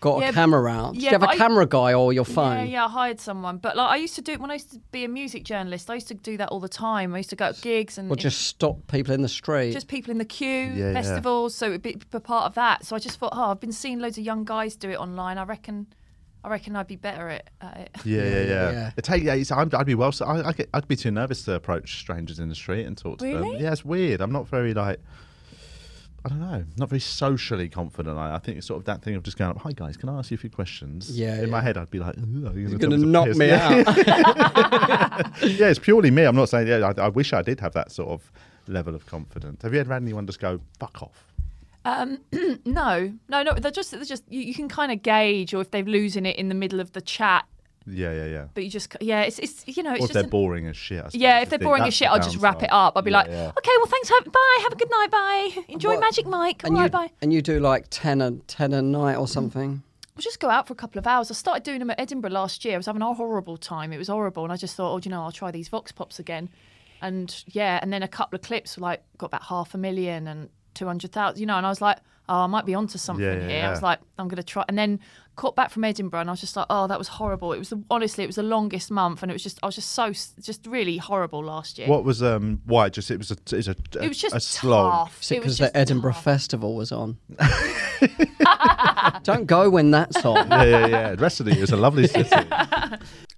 got 0.00 0.20
Yeah, 0.20 0.28
a 0.28 0.32
camera 0.32 0.70
out. 0.70 0.94
Did 0.94 1.02
yeah, 1.02 1.10
you 1.10 1.14
have 1.14 1.22
a 1.22 1.26
a 1.26 1.28
I- 1.30 1.36
camera 1.36 1.66
guy 1.66 1.94
or 1.94 2.12
your 2.12 2.24
phone? 2.24 2.58
Yeah, 2.58 2.64
yeah, 2.64 2.84
I 2.86 2.88
hired 2.88 3.20
someone. 3.20 3.58
But 3.58 3.76
like 3.76 3.90
I 3.90 3.96
used 3.96 4.14
to 4.16 4.22
do 4.22 4.32
it 4.32 4.40
when 4.40 4.50
I 4.50 4.54
used 4.54 4.72
to 4.72 4.80
be 4.92 5.04
a 5.04 5.08
music 5.08 5.44
journalist. 5.44 5.88
I 5.90 5.94
used 5.94 6.08
to 6.08 6.14
do 6.14 6.36
that 6.36 6.48
all 6.50 6.60
the 6.60 6.68
time. 6.68 7.14
I 7.14 7.18
used 7.18 7.30
to 7.30 7.36
go 7.36 7.52
to 7.52 7.60
gigs 7.60 7.98
and 7.98 8.10
Or 8.10 8.16
just 8.16 8.42
stop 8.42 8.86
people 8.88 9.14
in 9.14 9.22
the 9.22 9.28
street? 9.28 9.72
just 9.72 9.88
people 9.88 10.10
in 10.10 10.18
the 10.18 10.24
queue, 10.24 10.72
yeah. 10.74 10.92
festivals. 10.92 11.54
So 11.54 11.66
it'd 11.66 11.82
be, 11.82 11.96
be 12.10 12.18
part 12.20 12.44
of 12.46 12.54
that. 12.54 12.84
So 12.84 12.94
I 12.94 12.98
just 12.98 13.18
thought, 13.18 13.32
oh, 13.32 13.50
I've 13.50 13.60
been 13.60 13.72
seeing 13.72 13.98
loads 14.00 14.18
of 14.18 14.24
young 14.24 14.44
guys 14.44 14.76
do 14.76 14.90
it 14.90 14.96
online. 14.98 15.38
I 15.38 15.44
reckon, 15.44 15.86
I 16.44 16.48
reckon 16.50 16.76
I'd 16.76 16.86
be 16.86 16.96
better 16.96 17.28
at, 17.28 17.50
at 17.60 17.76
it. 17.78 17.90
Yeah, 18.04 18.22
yeah, 18.22 18.28
yeah. 18.42 18.70
yeah. 18.70 18.90
It 18.96 19.02
take, 19.04 19.22
yeah 19.22 19.34
it's, 19.34 19.50
I'd, 19.50 19.74
I'd 19.74 19.86
be 19.86 19.94
well. 19.94 20.12
so 20.12 20.26
I, 20.26 20.48
I 20.48 20.52
get, 20.52 20.68
I'd 20.74 20.86
be 20.86 20.96
too 20.96 21.10
nervous 21.10 21.42
to 21.44 21.54
approach 21.54 21.98
strangers 22.00 22.38
in 22.38 22.48
the 22.48 22.54
street 22.54 22.84
and 22.86 22.96
talk 22.96 23.18
to 23.18 23.24
them. 23.24 23.42
Really? 23.42 23.62
Yeah, 23.62 23.72
it's 23.72 23.84
weird. 23.84 24.20
I'm 24.20 24.32
not 24.32 24.46
very 24.46 24.74
like. 24.74 25.00
I 26.26 26.28
don't 26.28 26.40
know. 26.40 26.64
Not 26.76 26.88
very 26.88 26.98
socially 26.98 27.68
confident. 27.68 28.18
I, 28.18 28.34
I 28.34 28.38
think 28.40 28.58
it's 28.58 28.66
sort 28.66 28.78
of 28.80 28.84
that 28.86 29.00
thing 29.00 29.14
of 29.14 29.22
just 29.22 29.38
going 29.38 29.48
up. 29.50 29.58
Hi 29.58 29.70
guys, 29.70 29.96
can 29.96 30.08
I 30.08 30.18
ask 30.18 30.32
you 30.32 30.34
a 30.34 30.38
few 30.38 30.50
questions? 30.50 31.08
Yeah, 31.16 31.40
In 31.40 31.50
my 31.50 31.60
head, 31.60 31.76
I'd 31.76 31.88
be 31.88 32.00
like, 32.00 32.16
are 32.16 32.20
you 32.20 32.68
You're 32.68 32.78
gonna 32.80 32.96
knock 32.96 33.28
me 33.36 33.46
Yeah. 33.46 33.84
out. 33.86 33.96
yeah, 35.42 35.68
it's 35.68 35.78
purely 35.78 36.10
me. 36.10 36.24
I'm 36.24 36.34
not 36.34 36.48
saying. 36.48 36.66
Yeah, 36.66 36.92
I, 36.98 37.00
I 37.02 37.08
wish 37.10 37.32
I 37.32 37.42
did 37.42 37.60
have 37.60 37.74
that 37.74 37.92
sort 37.92 38.08
of 38.08 38.32
level 38.66 38.96
of 38.96 39.06
confidence. 39.06 39.62
Have 39.62 39.72
you 39.72 39.78
ever 39.78 39.92
had 39.92 40.02
anyone 40.02 40.26
just 40.26 40.40
go 40.40 40.58
fuck 40.80 41.00
off? 41.00 41.32
Um, 41.84 42.18
no, 42.64 43.12
no, 43.28 43.42
no. 43.44 43.52
They're 43.54 43.70
just, 43.70 43.92
they're 43.92 44.02
just. 44.04 44.24
You, 44.28 44.40
you 44.40 44.54
can 44.54 44.68
kind 44.68 44.90
of 44.90 45.02
gauge, 45.02 45.54
or 45.54 45.60
if 45.60 45.70
they're 45.70 45.84
losing 45.84 46.26
it 46.26 46.34
in 46.34 46.48
the 46.48 46.56
middle 46.56 46.80
of 46.80 46.90
the 46.92 47.00
chat. 47.00 47.44
Yeah, 47.88 48.12
yeah, 48.12 48.24
yeah. 48.26 48.44
But 48.52 48.64
you 48.64 48.70
just, 48.70 48.96
yeah, 49.00 49.22
it's, 49.22 49.38
it's 49.38 49.64
you 49.66 49.82
know, 49.82 49.92
it's 49.92 50.00
or 50.00 50.04
if 50.04 50.08
just. 50.08 50.14
they're 50.14 50.22
an- 50.24 50.28
boring 50.30 50.66
as 50.66 50.76
shit. 50.76 51.04
I 51.04 51.08
yeah, 51.12 51.40
if 51.40 51.50
they're 51.50 51.58
think 51.58 51.68
boring 51.68 51.84
as 51.84 51.94
shit, 51.94 52.08
I'll 52.08 52.18
just 52.18 52.36
wrap 52.38 52.62
it 52.62 52.70
up. 52.72 52.94
I'll 52.96 53.02
be 53.02 53.10
Yeah, 53.12 53.18
like, 53.18 53.28
yeah. 53.28 53.52
okay, 53.56 53.70
well, 53.76 53.86
thanks. 53.86 54.08
Have, 54.08 54.24
bye. 54.32 54.58
Have 54.62 54.72
a 54.72 54.76
good 54.76 54.90
night. 54.90 55.10
Bye. 55.10 55.64
Enjoy 55.68 55.90
What- 55.90 56.00
Magic 56.00 56.26
Mike. 56.26 56.62
All 56.64 56.68
and 56.70 56.76
right, 56.78 56.84
you 56.84 56.90
bye. 56.90 57.10
and 57.22 57.32
you 57.32 57.42
do 57.42 57.60
like 57.60 57.86
ten 57.90 58.20
a 58.20 58.32
ten 58.48 58.72
a 58.72 58.82
night 58.82 59.16
or 59.16 59.28
something. 59.28 59.82
We'll 60.16 60.22
just 60.22 60.40
go 60.40 60.48
out 60.50 60.66
for 60.66 60.72
a 60.72 60.76
couple 60.76 60.98
of 60.98 61.06
hours. 61.06 61.30
I 61.30 61.34
started 61.34 61.62
doing 61.62 61.78
them 61.78 61.90
at 61.90 62.00
Edinburgh 62.00 62.30
last 62.30 62.64
year. 62.64 62.74
I 62.74 62.76
was 62.78 62.86
having 62.86 63.02
a 63.02 63.12
horrible 63.14 63.56
time. 63.58 63.92
It 63.92 63.98
was 63.98 64.08
horrible, 64.08 64.44
and 64.44 64.52
I 64.52 64.56
just 64.56 64.74
thought, 64.74 64.92
oh, 64.94 65.00
you 65.04 65.10
know, 65.10 65.22
I'll 65.22 65.30
try 65.32 65.50
these 65.50 65.68
Vox 65.68 65.92
Pops 65.92 66.18
again. 66.18 66.48
And 67.02 67.44
yeah, 67.48 67.78
and 67.82 67.92
then 67.92 68.02
a 68.02 68.08
couple 68.08 68.36
of 68.36 68.42
clips 68.42 68.76
were 68.76 68.82
like 68.82 69.02
got 69.18 69.26
about 69.26 69.42
half 69.44 69.74
a 69.74 69.78
million 69.78 70.26
and 70.26 70.48
two 70.74 70.86
hundred 70.86 71.12
thousand, 71.12 71.38
you 71.40 71.46
know. 71.46 71.56
And 71.56 71.66
I 71.66 71.68
was 71.68 71.82
like, 71.82 71.98
oh, 72.28 72.40
I 72.40 72.46
might 72.46 72.64
be 72.64 72.74
onto 72.74 72.96
something 72.98 73.24
Yeah, 73.24 73.34
yeah, 73.34 73.48
here. 73.48 73.64
I 73.66 73.70
was 73.70 73.82
like, 73.82 73.98
I'm 74.18 74.26
gonna 74.28 74.42
try. 74.42 74.64
And 74.68 74.78
then 74.78 75.00
caught 75.36 75.54
back 75.54 75.70
from 75.70 75.84
Edinburgh, 75.84 76.20
and 76.20 76.30
I 76.30 76.32
was 76.32 76.40
just 76.40 76.56
like, 76.56 76.66
oh, 76.70 76.86
that 76.86 76.98
was 76.98 77.08
horrible. 77.08 77.52
It 77.52 77.58
was 77.58 77.68
the, 77.68 77.82
honestly, 77.90 78.24
it 78.24 78.26
was 78.26 78.36
the 78.36 78.42
longest 78.42 78.90
month, 78.90 79.22
and 79.22 79.30
it 79.30 79.34
was 79.34 79.42
just, 79.42 79.58
I 79.62 79.66
was 79.66 79.74
just 79.76 79.92
so, 79.92 80.12
just 80.40 80.66
really 80.66 80.96
horrible 80.96 81.44
last 81.44 81.78
year. 81.78 81.88
What 81.88 82.04
was 82.04 82.22
um? 82.22 82.60
Why? 82.64 82.88
Just 82.88 83.10
it 83.10 83.18
was 83.18 83.30
a 83.30 83.36
it's 83.56 83.68
a, 83.68 83.76
It 84.00 84.08
was 84.08 84.18
just 84.18 84.34
a 84.34 84.40
slog. 84.40 85.08
tough. 85.08 85.20
Is 85.22 85.30
it 85.30 85.34
It 85.36 85.40
because 85.40 85.58
the 85.58 85.76
Edinburgh 85.76 86.14
Festival 86.14 86.74
was 86.74 86.90
on? 86.90 87.18
Don't 89.22 89.46
go 89.46 89.70
when 89.70 89.90
that's 89.90 90.24
on. 90.24 90.48
yeah, 90.48 90.64
yeah, 90.64 90.86
yeah. 90.86 91.10
The 91.14 91.22
rest 91.22 91.40
of 91.40 91.46
the 91.46 91.54
year 91.54 91.64
is 91.64 91.70
a 91.72 91.76
lovely 91.76 92.06
city. 92.06 92.30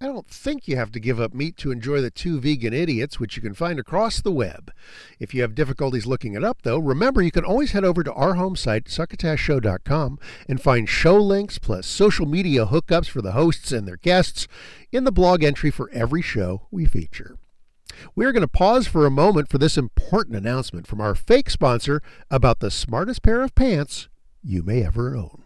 I 0.01 0.07
don't 0.07 0.29
think 0.29 0.69
you 0.69 0.77
have 0.77 0.93
to 0.93 1.01
give 1.01 1.19
up 1.19 1.35
meat 1.35 1.57
to 1.57 1.73
enjoy 1.73 2.01
the 2.01 2.11
Two 2.11 2.41
Vegan 2.41 2.73
Idiots, 2.73 3.19
which 3.19 3.35
you 3.37 3.43
can 3.43 3.55
find 3.55 3.81
across 3.81 4.21
the 4.21 4.31
web. 4.31 4.73
If 5.19 5.35
you 5.35 5.43
have 5.43 5.57
difficulties 5.57 6.07
looking 6.07 6.35
it 6.35 6.45
up, 6.45 6.63
though, 6.63 6.79
remember 6.79 7.21
you 7.21 7.33
can 7.33 7.45
always 7.45 7.73
head 7.73 7.85
over 7.85 8.05
to 8.05 8.13
our 8.13 8.35
home 8.35 8.55
site, 8.55 8.85
succotashshow.com, 8.85 10.21
and 10.49 10.61
find 10.61 10.89
show 10.89 11.17
links 11.17 11.59
plus 11.59 11.85
social 11.85 12.27
media 12.27 12.67
hookups 12.67 13.09
for 13.09 13.21
the 13.21 13.33
hosts 13.33 13.73
and 13.73 13.89
their 13.89 13.97
guests 13.97 14.47
in 14.93 15.03
the 15.03 15.11
blog 15.11 15.43
entry 15.43 15.71
for 15.71 15.91
every 15.91 16.23
show 16.23 16.69
we 16.71 16.87
feature. 16.87 17.37
We're 18.15 18.33
going 18.33 18.43
to 18.43 18.49
pause 18.49 18.87
for 18.87 19.05
a 19.05 19.11
moment 19.11 19.49
for 19.49 19.59
this 19.59 19.77
important 19.77 20.37
announcement 20.37 20.87
from 20.87 21.01
our 21.01 21.17
fake 21.17 21.51
sponsor 21.51 22.03
about 22.31 22.61
the 22.61 22.71
smartest 22.71 23.25
pair 23.25 23.43
of 23.43 23.57
pants 23.57 24.09
you 24.45 24.63
may 24.63 24.85
ever 24.85 25.17
own. 25.17 25.43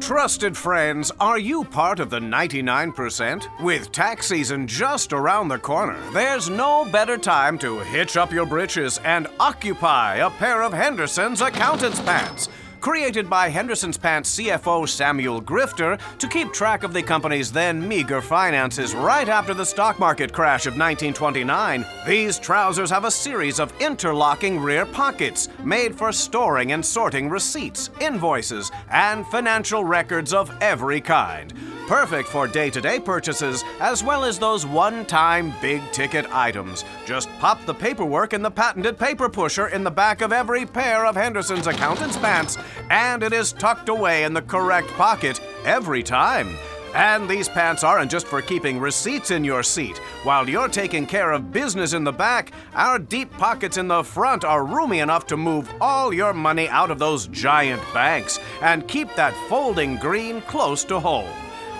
Trusted 0.00 0.56
friends, 0.56 1.10
are 1.18 1.38
you 1.38 1.64
part 1.64 1.98
of 1.98 2.10
the 2.10 2.18
99%? 2.18 3.60
With 3.60 3.92
tax 3.92 4.26
season 4.26 4.66
just 4.66 5.12
around 5.12 5.48
the 5.48 5.58
corner, 5.58 5.98
there's 6.12 6.48
no 6.48 6.84
better 6.84 7.16
time 7.16 7.58
to 7.58 7.80
hitch 7.80 8.16
up 8.16 8.32
your 8.32 8.46
britches 8.46 8.98
and 8.98 9.26
occupy 9.40 10.16
a 10.16 10.30
pair 10.30 10.62
of 10.62 10.72
Henderson's 10.72 11.40
accountant's 11.40 12.00
pants. 12.00 12.48
Created 12.82 13.30
by 13.30 13.48
Henderson's 13.48 13.96
Pants 13.96 14.36
CFO 14.36 14.88
Samuel 14.88 15.40
Grifter 15.40 16.00
to 16.18 16.26
keep 16.26 16.52
track 16.52 16.82
of 16.82 16.92
the 16.92 17.00
company's 17.00 17.52
then 17.52 17.86
meager 17.86 18.20
finances 18.20 18.92
right 18.92 19.28
after 19.28 19.54
the 19.54 19.64
stock 19.64 20.00
market 20.00 20.32
crash 20.32 20.66
of 20.66 20.72
1929, 20.72 21.86
these 22.08 22.40
trousers 22.40 22.90
have 22.90 23.04
a 23.04 23.10
series 23.10 23.60
of 23.60 23.72
interlocking 23.80 24.58
rear 24.58 24.84
pockets 24.84 25.48
made 25.62 25.94
for 25.94 26.10
storing 26.10 26.72
and 26.72 26.84
sorting 26.84 27.30
receipts, 27.30 27.88
invoices, 28.00 28.72
and 28.90 29.24
financial 29.28 29.84
records 29.84 30.34
of 30.34 30.50
every 30.60 31.00
kind. 31.00 31.54
Perfect 31.92 32.30
for 32.30 32.48
day 32.48 32.70
to 32.70 32.80
day 32.80 32.98
purchases 32.98 33.62
as 33.78 34.02
well 34.02 34.24
as 34.24 34.38
those 34.38 34.64
one 34.64 35.04
time 35.04 35.52
big 35.60 35.82
ticket 35.92 36.24
items. 36.32 36.86
Just 37.04 37.28
pop 37.38 37.62
the 37.66 37.74
paperwork 37.74 38.32
in 38.32 38.40
the 38.40 38.50
patented 38.50 38.98
paper 38.98 39.28
pusher 39.28 39.66
in 39.66 39.84
the 39.84 39.90
back 39.90 40.22
of 40.22 40.32
every 40.32 40.64
pair 40.64 41.04
of 41.04 41.16
Henderson's 41.16 41.66
accountant's 41.66 42.16
pants, 42.16 42.56
and 42.88 43.22
it 43.22 43.34
is 43.34 43.52
tucked 43.52 43.90
away 43.90 44.24
in 44.24 44.32
the 44.32 44.40
correct 44.40 44.88
pocket 44.92 45.38
every 45.66 46.02
time. 46.02 46.56
And 46.94 47.28
these 47.28 47.50
pants 47.50 47.84
aren't 47.84 48.10
just 48.10 48.26
for 48.26 48.40
keeping 48.40 48.80
receipts 48.80 49.30
in 49.30 49.44
your 49.44 49.62
seat. 49.62 49.98
While 50.22 50.48
you're 50.48 50.68
taking 50.68 51.04
care 51.04 51.30
of 51.30 51.52
business 51.52 51.92
in 51.92 52.04
the 52.04 52.10
back, 52.10 52.52
our 52.72 52.98
deep 52.98 53.30
pockets 53.36 53.76
in 53.76 53.88
the 53.88 54.02
front 54.02 54.46
are 54.46 54.64
roomy 54.64 55.00
enough 55.00 55.26
to 55.26 55.36
move 55.36 55.70
all 55.78 56.10
your 56.14 56.32
money 56.32 56.70
out 56.70 56.90
of 56.90 56.98
those 56.98 57.26
giant 57.26 57.82
banks 57.92 58.40
and 58.62 58.88
keep 58.88 59.14
that 59.14 59.34
folding 59.50 59.96
green 59.96 60.40
close 60.40 60.84
to 60.84 60.98
home. 60.98 61.28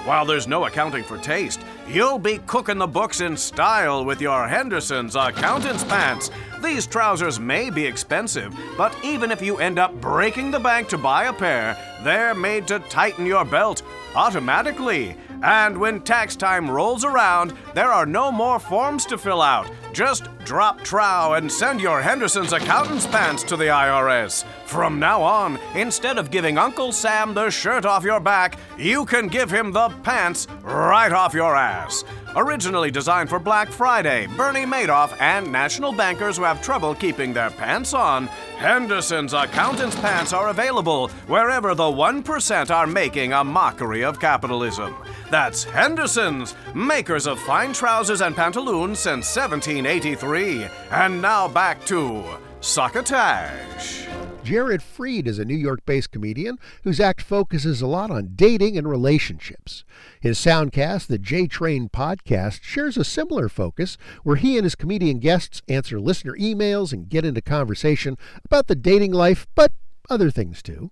While 0.04 0.25
there's 0.25 0.49
no 0.49 0.64
accounting 0.64 1.04
for 1.04 1.16
taste, 1.16 1.61
you'll 1.87 2.18
be 2.18 2.38
cooking 2.47 2.78
the 2.78 2.88
books 2.88 3.21
in 3.21 3.37
style 3.37 4.04
with 4.04 4.21
your 4.21 4.49
Henderson's 4.49 5.14
accountant's 5.14 5.85
pants. 5.85 6.28
These 6.61 6.88
trousers 6.88 7.38
may 7.38 7.71
be 7.71 7.87
expensive, 7.87 8.52
but 8.76 8.92
even 9.04 9.30
if 9.30 9.40
you 9.40 9.59
end 9.59 9.78
up 9.78 9.94
breaking 10.00 10.50
the 10.50 10.59
bank 10.59 10.88
to 10.88 10.99
buy 10.99 11.26
a 11.26 11.32
pair, 11.32 11.76
they're 12.02 12.35
made 12.35 12.66
to 12.66 12.80
tighten 12.80 13.26
your 13.26 13.44
belt 13.44 13.82
automatically. 14.16 15.16
And 15.44 15.78
when 15.78 16.00
tax 16.00 16.35
time 16.35 16.68
rolls 16.68 17.04
around, 17.04 17.52
there 17.75 17.92
are 17.92 18.06
no 18.06 18.32
more 18.32 18.59
forms 18.59 19.06
to 19.06 19.16
fill 19.16 19.40
out. 19.40 19.71
Just 19.92 20.25
drop 20.44 20.82
trow 20.82 21.34
and 21.34 21.50
send 21.50 21.80
your 21.80 22.00
Henderson's 22.00 22.52
accountant's 22.52 23.06
pants 23.06 23.42
to 23.44 23.56
the 23.56 23.64
IRS. 23.66 24.44
From 24.66 24.99
now 24.99 25.22
on, 25.22 25.58
instead 25.75 26.18
of 26.18 26.30
giving 26.30 26.58
Uncle 26.58 26.92
Sam 26.92 27.34
the 27.34 27.50
shirt 27.50 27.84
off 27.84 28.04
your 28.04 28.20
back, 28.20 28.58
you 28.78 29.04
can 29.04 29.28
give 29.28 29.50
him 29.50 29.72
the 29.72 29.88
pants 30.02 30.46
right 30.62 31.12
off 31.12 31.34
your 31.34 31.54
ass. 31.54 32.04
Originally 32.34 32.90
designed 32.90 33.28
for 33.28 33.38
Black 33.38 33.68
Friday, 33.68 34.26
Bernie 34.38 34.64
Madoff, 34.64 35.14
and 35.20 35.52
national 35.52 35.92
bankers 35.92 36.38
who 36.38 36.44
have 36.44 36.62
trouble 36.62 36.94
keeping 36.94 37.34
their 37.34 37.50
pants 37.50 37.92
on, 37.92 38.26
Henderson's 38.56 39.34
accountant's 39.34 39.96
pants 39.96 40.32
are 40.32 40.49
available 40.49 41.08
wherever 41.26 41.75
the 41.75 41.82
1% 41.82 42.70
are 42.70 42.87
making 42.87 43.34
a 43.34 43.44
mockery 43.44 44.02
of 44.02 44.18
capitalism. 44.18 44.96
That's 45.30 45.64
Henderson's, 45.64 46.54
makers 46.75 47.26
of 47.26 47.38
fine 47.38 47.75
trousers 47.75 48.22
and 48.22 48.34
pantaloons 48.34 48.99
since 48.99 49.37
1783. 49.37 50.31
And 50.32 51.20
now 51.20 51.46
back 51.46 51.84
to 51.84 52.24
Succotash. 52.62 54.06
Jared 54.42 54.80
Freid 54.80 55.26
is 55.26 55.38
a 55.38 55.44
New 55.44 55.54
York 55.54 55.84
based 55.84 56.10
comedian 56.10 56.58
whose 56.84 57.00
act 57.00 57.20
focuses 57.20 57.82
a 57.82 57.86
lot 57.86 58.10
on 58.10 58.30
dating 58.34 58.78
and 58.78 58.88
relationships. 58.88 59.84
His 60.22 60.38
soundcast, 60.38 61.08
the 61.08 61.18
J 61.18 61.46
Train 61.46 61.90
podcast, 61.90 62.62
shares 62.62 62.96
a 62.96 63.04
similar 63.04 63.50
focus 63.50 63.98
where 64.22 64.36
he 64.36 64.56
and 64.56 64.64
his 64.64 64.74
comedian 64.74 65.18
guests 65.18 65.60
answer 65.68 66.00
listener 66.00 66.34
emails 66.38 66.94
and 66.94 67.10
get 67.10 67.26
into 67.26 67.42
conversation 67.42 68.16
about 68.42 68.68
the 68.68 68.74
dating 68.74 69.12
life, 69.12 69.46
but 69.54 69.72
other 70.08 70.30
things 70.30 70.62
too. 70.62 70.90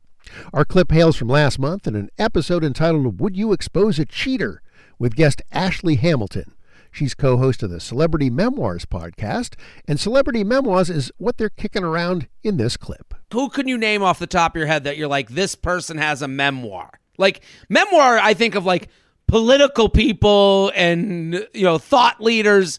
Our 0.53 0.67
clip 0.67 0.93
hails 0.93 1.17
from 1.17 1.29
last 1.29 1.59
month 1.59 1.87
in 1.87 1.97
an 1.97 2.11
episode 2.19 2.63
entitled 2.63 3.21
Would 3.21 3.39
You 3.39 3.55
Expose 3.55 3.99
a 3.99 4.05
Cheater? 4.05 4.61
with 4.99 5.17
guest 5.17 5.41
Ashley 5.51 5.95
Hamilton. 5.95 6.53
She's 6.93 7.15
co 7.15 7.37
host 7.37 7.63
of 7.63 7.71
the 7.71 7.81
Celebrity 7.81 8.31
Memoirs 8.31 8.85
podcast, 8.85 9.55
and 9.87 9.99
Celebrity 10.01 10.43
Memoirs 10.45 10.91
is 10.91 11.13
what 11.19 11.37
they're 11.39 11.49
kicking 11.49 11.85
around 11.85 12.27
in 12.43 12.57
this 12.57 12.77
clip. 12.77 13.15
Who 13.33 13.49
can 13.49 13.69
you 13.69 13.79
name 13.79 14.03
off 14.03 14.19
the 14.19 14.27
top 14.27 14.55
of 14.55 14.59
your 14.59 14.67
head 14.67 14.85
that 14.85 14.97
you're 14.97 15.09
like, 15.09 15.31
this 15.31 15.55
person 15.55 15.99
has 15.99 16.21
a 16.21 16.29
memoir? 16.29 16.91
Like, 17.17 17.43
memoir, 17.69 18.19
I 18.19 18.35
think 18.35 18.55
of 18.57 18.65
like 18.67 18.89
political 19.29 19.89
people 19.89 20.73
and, 20.75 21.47
you 21.55 21.65
know, 21.65 21.79
thought 21.79 22.21
leaders. 22.21 22.79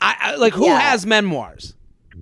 I, 0.00 0.14
I 0.20 0.34
like, 0.36 0.52
who 0.54 0.66
Yeah. 0.66 0.78
has 0.78 1.04
memoirs? 1.04 1.74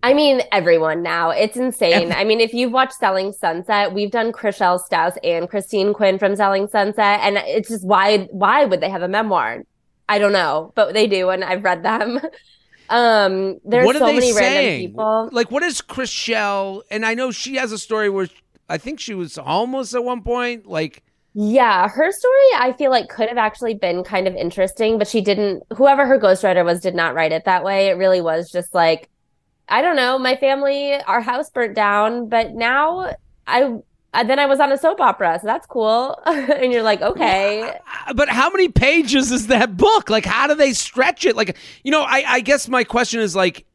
I 0.02 0.14
mean, 0.14 0.40
everyone 0.52 1.02
now. 1.02 1.30
It's 1.30 1.56
insane. 1.56 2.12
I 2.12 2.24
mean, 2.24 2.40
if 2.40 2.54
you've 2.54 2.72
watched 2.72 2.94
Selling 2.94 3.32
Sunset, 3.32 3.92
we've 3.92 4.10
done 4.10 4.30
Chrishell 4.32 4.78
Stause 4.80 5.14
and 5.24 5.48
Christine 5.48 5.92
Quinn 5.92 6.18
from 6.18 6.36
Selling 6.36 6.68
Sunset, 6.68 7.20
and 7.22 7.36
it's 7.38 7.68
just 7.68 7.84
why 7.84 8.28
why 8.30 8.64
would 8.64 8.80
they 8.80 8.88
have 8.90 9.02
a 9.02 9.08
memoir? 9.08 9.62
I 10.08 10.18
don't 10.18 10.32
know, 10.32 10.72
but 10.74 10.94
they 10.94 11.06
do, 11.06 11.30
and 11.30 11.44
I've 11.44 11.64
read 11.64 11.82
them. 11.82 12.20
Um, 12.88 13.58
there's 13.64 13.84
what 13.84 13.96
are 13.96 14.00
so 14.00 14.06
they 14.06 14.14
many 14.14 14.32
random 14.32 14.70
people. 14.72 15.28
Like, 15.32 15.50
what 15.50 15.64
is 15.64 15.80
Chrishell? 15.80 16.82
And 16.88 17.04
I 17.04 17.14
know 17.14 17.32
she 17.32 17.56
has 17.56 17.72
a 17.72 17.78
story 17.78 18.08
where 18.08 18.28
I 18.68 18.78
think 18.78 19.00
she 19.00 19.14
was 19.14 19.34
homeless 19.36 19.92
at 19.94 20.04
one 20.04 20.22
point. 20.22 20.66
Like, 20.66 21.02
Yeah, 21.34 21.88
her 21.88 22.10
story 22.12 22.48
I 22.58 22.74
feel 22.78 22.90
like 22.90 23.08
could 23.08 23.28
have 23.28 23.36
actually 23.36 23.74
been 23.74 24.02
kind 24.04 24.26
of 24.26 24.34
interesting, 24.34 24.98
but 24.98 25.06
she 25.08 25.20
didn't. 25.20 25.62
Whoever 25.76 26.06
her 26.06 26.18
ghostwriter 26.18 26.64
was 26.64 26.80
did 26.80 26.94
not 26.94 27.14
write 27.14 27.32
it 27.32 27.44
that 27.44 27.62
way. 27.64 27.88
It 27.88 27.98
really 27.98 28.22
was 28.22 28.50
just 28.50 28.74
like, 28.74 29.10
I 29.68 29.82
don't 29.82 29.96
know, 29.96 30.18
my 30.18 30.36
family, 30.36 30.94
our 30.94 31.20
house 31.20 31.50
burnt 31.50 31.74
down, 31.76 32.28
but 32.28 32.54
now 32.54 33.14
I. 33.46 33.76
uh, 34.20 34.24
Then 34.24 34.38
I 34.38 34.46
was 34.46 34.60
on 34.60 34.72
a 34.72 34.78
soap 34.78 35.00
opera, 35.00 35.38
so 35.40 35.46
that's 35.46 35.66
cool. 35.66 36.20
and 36.26 36.72
you're 36.72 36.82
like, 36.82 37.02
okay. 37.02 37.78
but 38.14 38.28
how 38.28 38.50
many 38.50 38.68
pages 38.68 39.30
is 39.30 39.46
that 39.48 39.76
book? 39.76 40.10
Like, 40.10 40.24
how 40.24 40.46
do 40.46 40.54
they 40.54 40.72
stretch 40.72 41.24
it? 41.24 41.36
Like, 41.36 41.56
you 41.84 41.90
know, 41.90 42.02
I, 42.02 42.24
I 42.26 42.40
guess 42.40 42.68
my 42.68 42.84
question 42.84 43.20
is 43.20 43.36
like, 43.36 43.66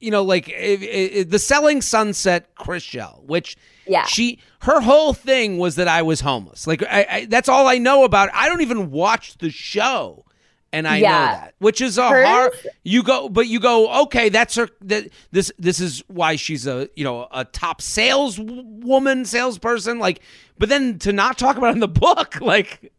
you 0.00 0.10
know, 0.10 0.22
like 0.22 0.48
if, 0.48 0.82
if, 0.82 1.30
the 1.30 1.38
Selling 1.38 1.82
Sunset 1.82 2.54
Chrishell, 2.54 3.24
which 3.24 3.56
Yeah. 3.86 4.04
she 4.06 4.38
her 4.60 4.80
whole 4.80 5.12
thing 5.12 5.58
was 5.58 5.76
that 5.76 5.88
I 5.88 6.02
was 6.02 6.20
homeless. 6.20 6.66
Like, 6.66 6.82
I, 6.84 7.06
I 7.10 7.24
that's 7.26 7.48
all 7.48 7.66
I 7.66 7.78
know 7.78 8.04
about. 8.04 8.30
I 8.32 8.48
don't 8.48 8.60
even 8.60 8.90
watch 8.90 9.38
the 9.38 9.50
show. 9.50 10.24
And 10.72 10.86
I 10.86 11.00
know 11.00 11.06
that, 11.08 11.54
which 11.58 11.80
is 11.80 11.96
a 11.96 12.08
Hers- 12.08 12.26
hard. 12.26 12.52
You 12.84 13.02
go, 13.02 13.28
but 13.28 13.46
you 13.46 13.58
go. 13.58 14.02
Okay, 14.02 14.28
that's 14.28 14.54
her. 14.56 14.68
That 14.82 15.08
this 15.30 15.50
this 15.58 15.80
is 15.80 16.02
why 16.08 16.36
she's 16.36 16.66
a 16.66 16.90
you 16.94 17.04
know 17.04 17.26
a 17.30 17.44
top 17.46 17.80
sales 17.80 18.38
woman, 18.38 19.24
salesperson. 19.24 19.98
Like, 19.98 20.20
but 20.58 20.68
then 20.68 20.98
to 21.00 21.12
not 21.12 21.38
talk 21.38 21.56
about 21.56 21.70
it 21.70 21.72
in 21.76 21.80
the 21.80 21.88
book, 21.88 22.38
like 22.40 22.92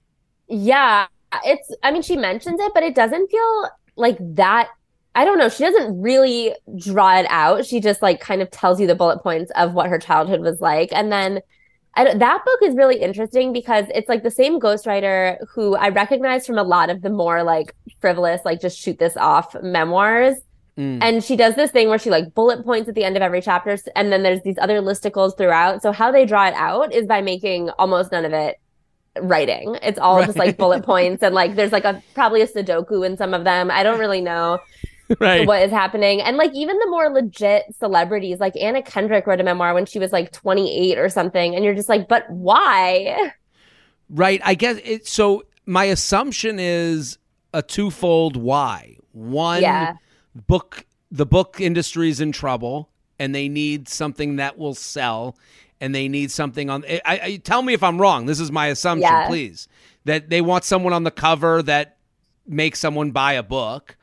Yeah, 0.48 1.06
it's, 1.46 1.74
I 1.84 1.92
mean, 1.92 2.02
she 2.02 2.16
mentions 2.16 2.60
it, 2.60 2.72
but 2.74 2.84
it 2.84 2.96
doesn't 2.96 3.30
feel 3.30 3.70
like 3.96 4.18
that. 4.36 4.70
I 5.16 5.26
don't 5.26 5.38
know. 5.38 5.50
She 5.50 5.64
doesn't 5.64 6.02
really 6.02 6.56
draw 6.78 7.20
it 7.20 7.26
out. 7.30 7.66
She 7.66 7.80
just 7.80 8.02
like 8.02 8.20
kind 8.20 8.42
of 8.42 8.50
tells 8.52 8.80
you 8.80 8.88
the 8.88 8.96
bullet 8.96 9.22
points 9.22 9.52
of 9.56 9.74
what 9.74 9.90
her 9.90 10.00
childhood 10.00 10.42
was 10.42 10.62
like. 10.62 10.90
And 10.92 11.12
then 11.12 11.42
Don't- 12.04 12.20
that 12.20 12.44
book 12.46 12.60
is 12.64 12.76
really 12.76 13.00
interesting 13.02 13.54
because 13.54 13.86
it's 13.94 14.10
like 14.10 14.24
the 14.24 14.32
same 14.32 14.60
ghostwriter 14.60 15.38
who 15.50 15.76
I 15.76 15.90
recognize 15.90 16.46
from 16.46 16.58
a 16.58 16.64
lot 16.64 16.90
of 16.90 17.02
the 17.02 17.10
more 17.10 17.44
like 17.44 17.76
frivolous, 18.00 18.42
like 18.46 18.62
just 18.62 18.78
shoot 18.78 19.00
this 19.00 19.18
off 19.18 19.56
memoirs. 19.62 20.38
Mm. 20.78 21.00
And 21.02 21.24
she 21.24 21.36
does 21.36 21.56
this 21.56 21.72
thing 21.72 21.90
where 21.90 22.00
she 22.00 22.10
like 22.10 22.34
bullet 22.34 22.64
points 22.64 22.88
at 22.88 22.96
the 22.96 23.04
end 23.04 23.18
of 23.18 23.22
every 23.22 23.42
chapter, 23.42 23.78
and 23.96 24.12
then 24.12 24.24
there's 24.24 24.42
these 24.44 24.58
other 24.60 24.82
listicles 24.82 25.38
throughout. 25.38 25.82
So 25.82 25.92
how 25.92 26.12
they 26.12 26.26
draw 26.26 26.48
it 26.48 26.54
out 26.54 26.94
is 26.94 27.06
by 27.06 27.22
making 27.22 27.70
almost 27.72 28.14
none 28.14 28.24
of 28.24 28.32
it 28.32 28.60
writing. 29.22 29.78
It's 29.82 30.00
all 30.00 30.24
just 30.26 30.38
like 30.38 30.58
bullet 30.58 30.84
points, 30.86 31.22
and 31.22 31.36
like 31.42 31.56
there's 31.56 31.74
like 31.74 31.84
a 31.84 32.02
probably 32.14 32.42
a 32.42 32.48
Sudoku 32.48 33.06
in 33.06 33.18
some 33.18 33.34
of 33.34 33.44
them. 33.44 33.70
I 33.70 33.84
don't 33.84 34.00
really 34.00 34.22
know 34.22 34.60
right. 35.20 35.48
what 35.48 35.62
is 35.64 35.72
happening. 35.72 36.22
And 36.22 36.38
like 36.38 36.54
even 36.54 36.78
the 36.80 36.88
more 36.88 37.10
legit 37.10 37.66
celebrities, 37.78 38.40
like 38.40 38.56
Anna 38.58 38.82
Kendrick 38.82 39.26
wrote 39.28 39.40
a 39.40 39.44
memoir 39.44 39.74
when 39.74 39.86
she 39.86 40.00
was 40.00 40.12
like 40.12 40.32
28 40.32 40.98
or 40.98 41.10
something, 41.10 41.56
and 41.56 41.64
you're 41.66 41.76
just 41.76 41.90
like, 41.90 42.08
but 42.08 42.30
why? 42.30 43.32
Right. 44.10 44.42
I 44.44 44.56
guess 44.56 44.78
it. 44.84 45.08
So 45.08 45.44
my 45.66 45.86
assumption 45.86 46.60
is 46.60 47.18
a 47.54 47.62
twofold 47.62 48.36
why. 48.38 48.98
One, 49.12 49.62
Yeah. 49.62 49.94
book 50.48 50.86
the 51.12 51.26
book 51.26 51.58
industry 51.60 52.10
is 52.10 52.22
in 52.22 52.32
trouble, 52.32 52.90
and 53.18 53.34
they 53.34 53.50
need 53.50 53.90
something 53.90 54.36
that 54.36 54.58
will 54.60 54.76
sell, 54.76 55.36
and 55.82 55.94
they 55.96 56.08
need 56.08 56.30
something 56.30 56.70
on. 56.70 56.86
Eh, 56.86 57.00
I, 57.04 57.20
I 57.24 57.36
tell 57.38 57.64
me 57.64 57.74
if 57.74 57.82
I'm 57.82 58.00
wrong. 58.00 58.28
This 58.28 58.40
is 58.40 58.52
my 58.52 58.68
assumption, 58.68 59.10
Yeah. 59.12 59.28
please. 59.28 59.68
That 60.06 60.30
they 60.30 60.42
want 60.42 60.64
someone 60.66 60.94
on 60.94 61.04
the 61.04 61.12
cover 61.12 61.64
that 61.64 61.98
makes 62.48 62.80
someone 62.80 63.10
buy 63.12 63.34
a 63.34 63.44
book. 63.44 63.98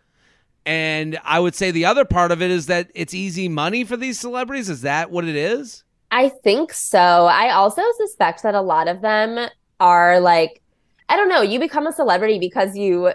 And 0.66 1.18
I 1.24 1.38
would 1.38 1.54
say 1.54 1.70
the 1.70 1.84
other 1.84 2.04
part 2.04 2.32
of 2.32 2.42
it 2.42 2.50
is 2.50 2.66
that 2.66 2.90
it's 2.92 3.14
easy 3.14 3.48
money 3.48 3.84
for 3.84 3.96
these 3.96 4.18
celebrities. 4.18 4.68
Is 4.68 4.82
that 4.82 5.12
what 5.12 5.24
it 5.24 5.36
is? 5.36 5.84
I 6.10 6.28
think 6.28 6.72
so. 6.72 6.98
I 6.98 7.50
also 7.50 7.82
suspect 7.96 8.42
that 8.42 8.54
a 8.54 8.60
lot 8.60 8.88
of 8.88 9.00
them 9.00 9.48
are 9.78 10.18
like, 10.18 10.60
I 11.08 11.16
don't 11.16 11.28
know, 11.28 11.40
you 11.40 11.60
become 11.60 11.86
a 11.86 11.92
celebrity 11.92 12.40
because 12.40 12.76
you 12.76 13.12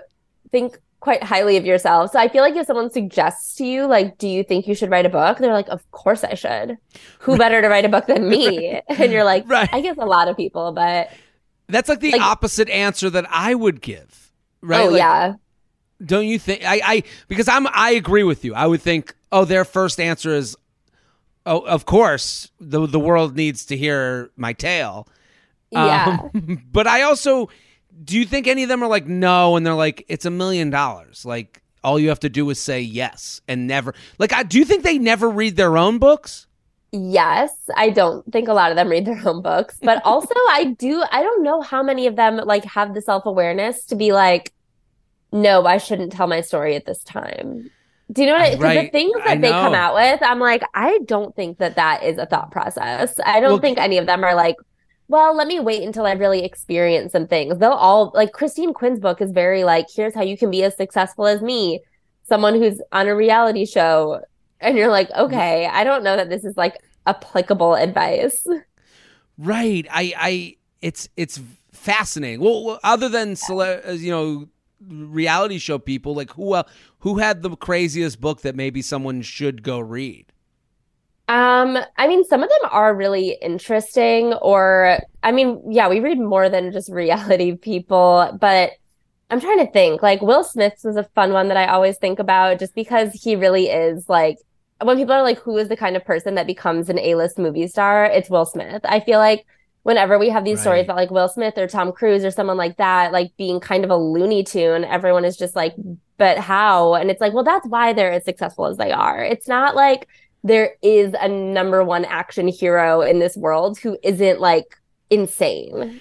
think 0.50 0.80
quite 1.02 1.24
highly 1.24 1.58
of 1.58 1.66
yourself. 1.66 2.12
So 2.12 2.20
I 2.20 2.30
feel 2.30 2.42
like 2.42 2.56
if 2.56 2.68
someone 2.68 2.90
suggests 2.90 3.56
to 3.56 3.66
you, 3.66 3.86
like, 3.86 4.18
do 4.18 4.30
you 4.30 4.44
think 4.44 4.68
you 4.68 4.76
should 4.76 4.90
write 4.90 5.06
a 5.06 5.10
book? 5.10 5.40
They're 5.40 5.52
like, 5.52 5.68
of 5.68 5.90
course 5.92 6.24
I 6.24 6.36
should. 6.36 6.78
Who 7.20 7.38
better 7.38 7.62
to 7.62 7.68
write 7.68 7.84
a 7.86 7.90
book 7.90 8.08
than 8.08 8.30
me? 8.30 8.80
And 8.90 9.12
you're 9.12 9.26
like, 9.26 9.46
I 9.52 9.82
guess 9.82 9.98
a 9.98 10.06
lot 10.06 10.30
of 10.30 10.38
people, 10.38 10.72
but 10.72 11.10
That's 11.68 11.90
like 11.90 12.00
the 12.00 12.20
opposite 12.20 12.70
answer 12.70 13.10
that 13.10 13.26
I 13.30 13.56
would 13.56 13.82
give. 13.82 14.32
Right? 14.62 14.82
oh, 14.82 14.90
Like, 14.90 15.00
yeah. 15.00 15.34
Don't 16.04 16.26
you 16.26 16.40
think? 16.40 16.64
I, 16.66 16.82
I 16.84 17.04
because 17.28 17.48
I'm 17.48 17.68
I 17.68 17.92
agree 17.92 18.24
with 18.24 18.44
you. 18.46 18.54
I 18.54 18.68
would 18.68 18.82
think, 18.82 19.16
oh, 19.32 19.46
their 19.46 19.66
first 19.66 20.00
answer 20.00 20.34
is, 20.36 20.56
oh, 21.46 21.60
of 21.62 21.86
course, 21.86 22.52
the 22.60 22.86
the 22.86 23.00
world 23.00 23.36
needs 23.36 23.66
to 23.68 23.78
hear 23.78 24.32
my 24.36 24.54
tale. 24.54 25.08
Yeah. 25.72 26.30
Um, 26.34 26.64
but 26.72 26.88
I 26.88 27.04
also 27.04 27.50
do 28.04 28.18
you 28.18 28.26
think 28.26 28.48
any 28.48 28.64
of 28.64 28.70
them 28.70 28.84
are 28.84 28.88
like 28.88 29.06
no 29.06 29.56
and 29.56 29.66
they're 29.66 29.74
like 29.74 30.06
it's 30.08 30.26
a 30.26 30.32
million 30.32 30.70
dollars 30.70 31.26
like 31.26 31.62
all 31.84 32.00
you 32.00 32.10
have 32.10 32.20
to 32.20 32.30
do 32.30 32.50
is 32.50 32.60
say 32.60 32.80
yes 32.80 33.42
and 33.48 33.68
never 33.68 33.94
like 34.18 34.34
I, 34.34 34.44
do 34.44 34.58
you 34.58 34.66
think 34.66 34.84
they 34.84 34.98
never 34.98 35.30
read 35.30 35.56
their 35.56 35.78
own 35.78 36.00
books 36.00 36.48
Yes, 36.94 37.54
I 37.78 37.90
don't 37.90 38.30
think 38.34 38.50
a 38.50 38.54
lot 38.54 38.70
of 38.70 38.76
them 38.76 38.90
read 38.90 39.06
their 39.06 39.22
own 39.26 39.42
books, 39.42 39.78
but 39.82 40.02
also 40.04 40.34
I 40.50 40.76
do 40.78 41.02
I 41.10 41.24
don't 41.24 41.42
know 41.42 41.62
how 41.62 41.82
many 41.82 42.06
of 42.06 42.18
them 42.18 42.36
like 42.36 42.66
have 42.66 42.94
the 42.94 43.02
self-awareness 43.02 43.86
to 43.86 43.96
be 43.96 44.12
like 44.12 44.52
no, 45.32 45.65
I 45.65 45.78
shouldn't 45.78 46.12
tell 46.12 46.28
my 46.28 46.41
story 46.41 46.76
at 46.76 46.86
this 46.86 47.04
time. 47.04 47.72
Do 48.12 48.22
you 48.22 48.28
know 48.28 48.34
what 48.34 48.54
I, 48.54 48.58
'cause 48.58 48.74
the 48.74 48.84
Right, 48.84 48.91
things 48.91 49.24
that 49.24 49.41
they 49.41 49.54
come 49.56 49.74
out 49.74 49.94
with, 49.96 50.22
I'm 50.22 50.39
like 50.39 50.63
I 50.74 51.00
don't 51.06 51.36
think 51.36 51.60
that 51.60 51.76
that 51.78 52.04
is 52.04 52.17
a 52.17 52.26
thought 52.26 52.52
process. 52.52 53.20
I 53.26 53.39
don't 53.39 53.60
Well, 53.60 53.62
think 53.62 53.78
any 53.80 53.98
of 53.98 54.06
them 54.06 54.24
are 54.24 54.36
like 54.36 54.56
well, 55.08 55.36
let 55.36 55.48
me 55.48 55.60
wait 55.60 55.84
until 55.84 56.06
I 56.06 56.13
really 56.13 56.46
experience 56.46 57.12
some 57.12 57.28
things. 57.28 57.58
They'll 57.58 57.72
all 57.72 58.12
like 58.15 58.32
Christine 58.32 58.74
Quinn's 58.74 59.00
book 59.00 59.22
is 59.22 59.32
very 59.32 59.63
like 59.65 59.88
here's 59.94 60.15
how 60.15 60.22
you 60.24 60.38
can 60.38 60.50
be 60.52 60.63
as 60.63 60.76
successful 60.78 61.28
as 61.28 61.41
me, 61.41 61.82
someone 62.24 62.56
who's 62.56 62.82
on 62.91 63.08
a 63.08 63.15
reality 63.15 63.65
show 63.65 64.22
and 64.62 64.78
you're 64.78 64.89
like, 64.91 65.10
okay, 65.12 65.65
I 65.67 65.84
don't 65.84 66.04
know 66.04 66.15
that 66.17 66.30
this 66.30 66.46
is 66.46 66.56
like 66.58 66.76
applicable 67.08 67.76
advice. 67.76 68.46
right 69.38 69.88
i 69.91 70.13
i 70.17 70.58
it's 70.82 71.10
it's 71.17 71.39
fascinating 71.72 72.39
well 72.39 72.63
well, 72.63 72.80
other 72.84 73.10
than 73.10 73.36
cele- 73.36 73.82
uh, 73.88 73.91
you 73.91 74.12
know 74.12 74.48
reality 74.89 75.58
show 75.58 75.78
people 75.78 76.15
like 76.15 76.32
who 76.32 76.54
uh, 76.54 76.63
who 77.00 77.20
had 77.20 77.41
the 77.41 77.56
craziest 77.56 78.20
book 78.22 78.41
that 78.41 78.56
maybe 78.56 78.82
someone 78.82 79.22
should 79.22 79.63
go 79.63 79.80
read 79.80 80.32
Um, 81.28 81.78
I 81.98 82.08
mean, 82.08 82.26
some 82.26 82.44
of 82.44 82.50
them 82.50 82.70
are 82.72 82.94
really 82.94 83.38
interesting, 83.41 84.34
or 84.34 85.00
I 85.24 85.32
mean, 85.32 85.62
yeah, 85.72 85.88
we 85.88 86.00
read 86.02 86.20
more 86.20 86.50
than 86.50 86.72
just 86.72 86.89
reality 86.91 87.56
people, 87.56 88.38
but 88.39 88.72
I'm 89.30 89.39
trying 89.41 89.65
to 89.65 89.72
think. 89.72 90.02
Like 90.04 90.22
Will 90.22 90.44
Smith's 90.44 90.84
was 90.84 90.98
a 90.98 91.04
fun 91.15 91.34
one 91.34 91.48
that 91.50 91.58
I 91.58 91.67
always 91.67 91.98
think 91.98 92.20
about 92.20 92.60
just 92.60 92.76
because 92.76 93.13
he 93.13 93.36
really 93.36 93.67
is 93.70 94.10
like 94.10 94.38
when 94.84 94.98
people 94.98 95.13
are 95.13 95.24
like, 95.24 95.39
who 95.39 95.58
is 95.58 95.70
the 95.70 95.78
kind 95.78 95.96
of 95.96 96.06
person 96.06 96.36
that 96.36 96.48
becomes 96.48 96.89
an 96.89 97.00
A-list 97.00 97.38
movie 97.39 97.67
star? 97.67 98.06
It's 98.06 98.30
Will 98.30 98.46
Smith. 98.46 98.82
I 98.86 99.00
feel 99.00 99.20
like 99.20 99.46
whenever 99.84 100.20
we 100.20 100.30
have 100.30 100.46
these 100.46 100.62
stories 100.62 100.84
about 100.84 100.98
like 100.98 101.12
Will 101.12 101.28
Smith 101.28 101.58
or 101.58 101.67
Tom 101.67 101.91
Cruise 101.91 102.24
or 102.24 102.32
someone 102.32 102.58
like 102.58 102.78
that, 102.78 103.12
like 103.12 103.36
being 103.38 103.60
kind 103.60 103.84
of 103.84 103.89
a 103.89 103.96
Looney 103.96 104.44
Tune, 104.44 104.84
everyone 104.84 105.26
is 105.26 105.38
just 105.38 105.56
like, 105.56 105.74
but 106.17 106.38
how? 106.38 106.94
And 106.94 107.10
it's 107.10 107.22
like, 107.22 107.34
well, 107.34 107.44
that's 107.44 107.67
why 107.67 107.94
they're 107.94 108.12
as 108.12 108.26
successful 108.26 108.67
as 108.67 108.78
they 108.78 108.91
are. 108.91 109.24
It's 109.24 109.48
not 109.48 109.76
like 109.76 110.08
there 110.44 110.76
is 110.82 111.13
a 111.20 111.28
number 111.28 111.84
one 111.84 112.06
action 112.06 112.48
hero 112.48 113.02
in 113.02 113.20
this 113.20 113.36
world 113.36 113.80
who 113.80 113.98
isn't 114.04 114.39
like 114.39 114.78
insane. 115.10 116.00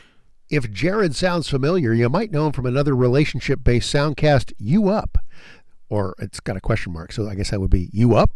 If 0.51 0.71
Jared 0.71 1.15
sounds 1.15 1.49
familiar, 1.49 1.93
you 1.93 2.09
might 2.09 2.33
know 2.33 2.47
him 2.47 2.53
from 2.53 2.67
another 2.67 2.95
relationship 2.95 3.63
based 3.63 3.93
soundcast, 3.95 4.53
You 4.59 4.89
Up. 4.89 5.19
Or 5.89 6.15
it's 6.19 6.41
got 6.41 6.57
a 6.57 6.61
question 6.61 6.93
mark, 6.93 7.13
so 7.13 7.29
I 7.29 7.35
guess 7.35 7.51
that 7.51 7.61
would 7.61 7.71
be 7.71 7.89
You 7.93 8.15
Up, 8.15 8.33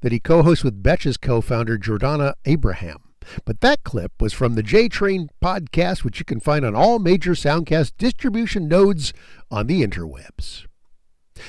that 0.00 0.12
he 0.12 0.20
co 0.20 0.42
hosts 0.42 0.64
with 0.64 0.82
Betches' 0.82 1.20
co 1.20 1.40
founder, 1.40 1.78
Jordana 1.78 2.34
Abraham. 2.44 2.98
But 3.44 3.60
that 3.60 3.84
clip 3.84 4.12
was 4.20 4.32
from 4.32 4.54
the 4.54 4.62
J 4.62 4.88
Train 4.88 5.28
podcast, 5.42 6.04
which 6.04 6.18
you 6.18 6.24
can 6.24 6.40
find 6.40 6.64
on 6.64 6.74
all 6.74 6.98
major 6.98 7.32
soundcast 7.32 7.92
distribution 7.98 8.68
nodes 8.68 9.12
on 9.50 9.66
the 9.66 9.86
interwebs. 9.86 10.66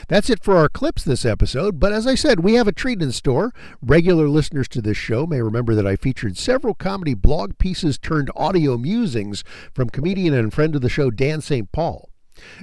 That's 0.07 0.29
it 0.29 0.43
for 0.43 0.57
our 0.57 0.69
clips 0.69 1.03
this 1.03 1.25
episode, 1.25 1.79
but 1.79 1.93
as 1.93 2.07
I 2.07 2.15
said, 2.15 2.39
we 2.39 2.55
have 2.55 2.67
a 2.67 2.71
treat 2.71 3.01
in 3.01 3.11
store. 3.11 3.51
Regular 3.81 4.27
listeners 4.27 4.67
to 4.69 4.81
this 4.81 4.97
show 4.97 5.27
may 5.27 5.41
remember 5.41 5.75
that 5.75 5.85
I 5.85 5.95
featured 5.95 6.38
several 6.38 6.73
comedy 6.73 7.13
blog 7.13 7.57
pieces 7.57 7.97
turned 7.97 8.31
audio 8.35 8.77
musings 8.77 9.43
from 9.73 9.89
comedian 9.89 10.33
and 10.33 10.53
friend 10.53 10.75
of 10.75 10.81
the 10.81 10.89
show 10.89 11.11
Dan 11.11 11.41
St. 11.41 11.71
Paul. 11.71 12.09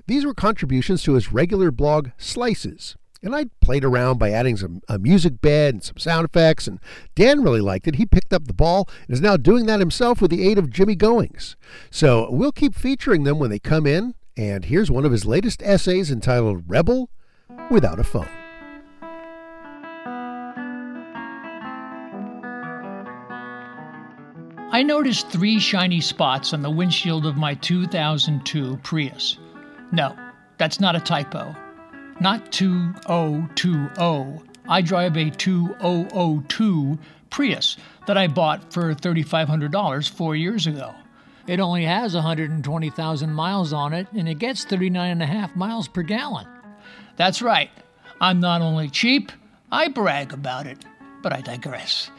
These 0.07 0.25
were 0.25 0.35
contributions 0.35 1.03
to 1.05 1.15
his 1.15 1.33
regular 1.33 1.71
blog 1.71 2.11
Slices. 2.19 2.97
And 3.25 3.37
I 3.37 3.45
played 3.61 3.85
around 3.85 4.19
by 4.19 4.31
adding 4.31 4.57
some 4.57 4.83
a 4.89 4.99
music 4.99 5.41
bed 5.41 5.75
and 5.75 5.85
some 5.85 5.97
sound 5.97 6.25
effects, 6.25 6.67
and 6.67 6.81
Dan 7.15 7.43
really 7.43 7.61
liked 7.61 7.87
it. 7.87 7.95
He 7.95 8.05
picked 8.05 8.33
up 8.33 8.47
the 8.47 8.53
ball 8.53 8.89
and 9.07 9.15
is 9.15 9.21
now 9.21 9.37
doing 9.37 9.67
that 9.67 9.79
himself 9.79 10.21
with 10.21 10.33
the 10.33 10.49
aid 10.49 10.59
of 10.59 10.71
Jimmy 10.71 10.97
Goings. 10.97 11.55
So 11.91 12.29
we'll 12.31 12.51
keep 12.51 12.75
featuring 12.75 13.23
them 13.23 13.39
when 13.39 13.51
they 13.51 13.61
come 13.61 13.87
in, 13.87 14.15
and 14.37 14.65
here's 14.65 14.91
one 14.91 15.05
of 15.05 15.13
his 15.13 15.25
latest 15.25 15.63
essays 15.63 16.11
entitled 16.11 16.65
Rebel 16.67 17.11
Without 17.71 18.01
a 18.01 18.05
Phone. 18.05 18.29
I 24.73 24.83
noticed 24.83 25.29
three 25.29 25.61
shiny 25.61 26.01
spots 26.01 26.53
on 26.53 26.63
the 26.63 26.71
windshield 26.71 27.27
of 27.27 27.37
my 27.37 27.55
2002 27.55 28.79
Prius. 28.79 29.39
No, 29.93 30.17
that's 30.57 30.81
not 30.81 30.97
a 30.97 31.01
typo. 31.01 31.55
Not 32.21 32.53
2020. 32.53 34.43
I 34.69 34.81
drive 34.81 35.17
a 35.17 35.31
2002 35.31 36.99
Prius 37.31 37.77
that 38.07 38.19
I 38.19 38.29
bought 38.29 38.73
for 38.73 38.95
$3,500 38.95 40.11
four 40.11 40.37
years 40.37 40.67
ago. 40.67 40.95
It 41.47 41.59
only 41.59 41.85
has 41.85 42.15
120,000 42.15 43.33
miles 43.33 43.73
on 43.73 43.93
it 43.93 44.07
and 44.13 44.29
it 44.29 44.39
gets 44.39 44.65
39.5 44.65 45.57
miles 45.57 45.89
per 45.89 46.03
gallon. 46.03 46.47
That's 47.17 47.43
right. 47.43 47.71
I'm 48.21 48.39
not 48.39 48.63
only 48.63 48.89
cheap, 48.89 49.33
I 49.73 49.89
brag 49.89 50.33
about 50.33 50.67
it. 50.67 50.79
But 51.23 51.33
I 51.33 51.41
digress. 51.41 52.11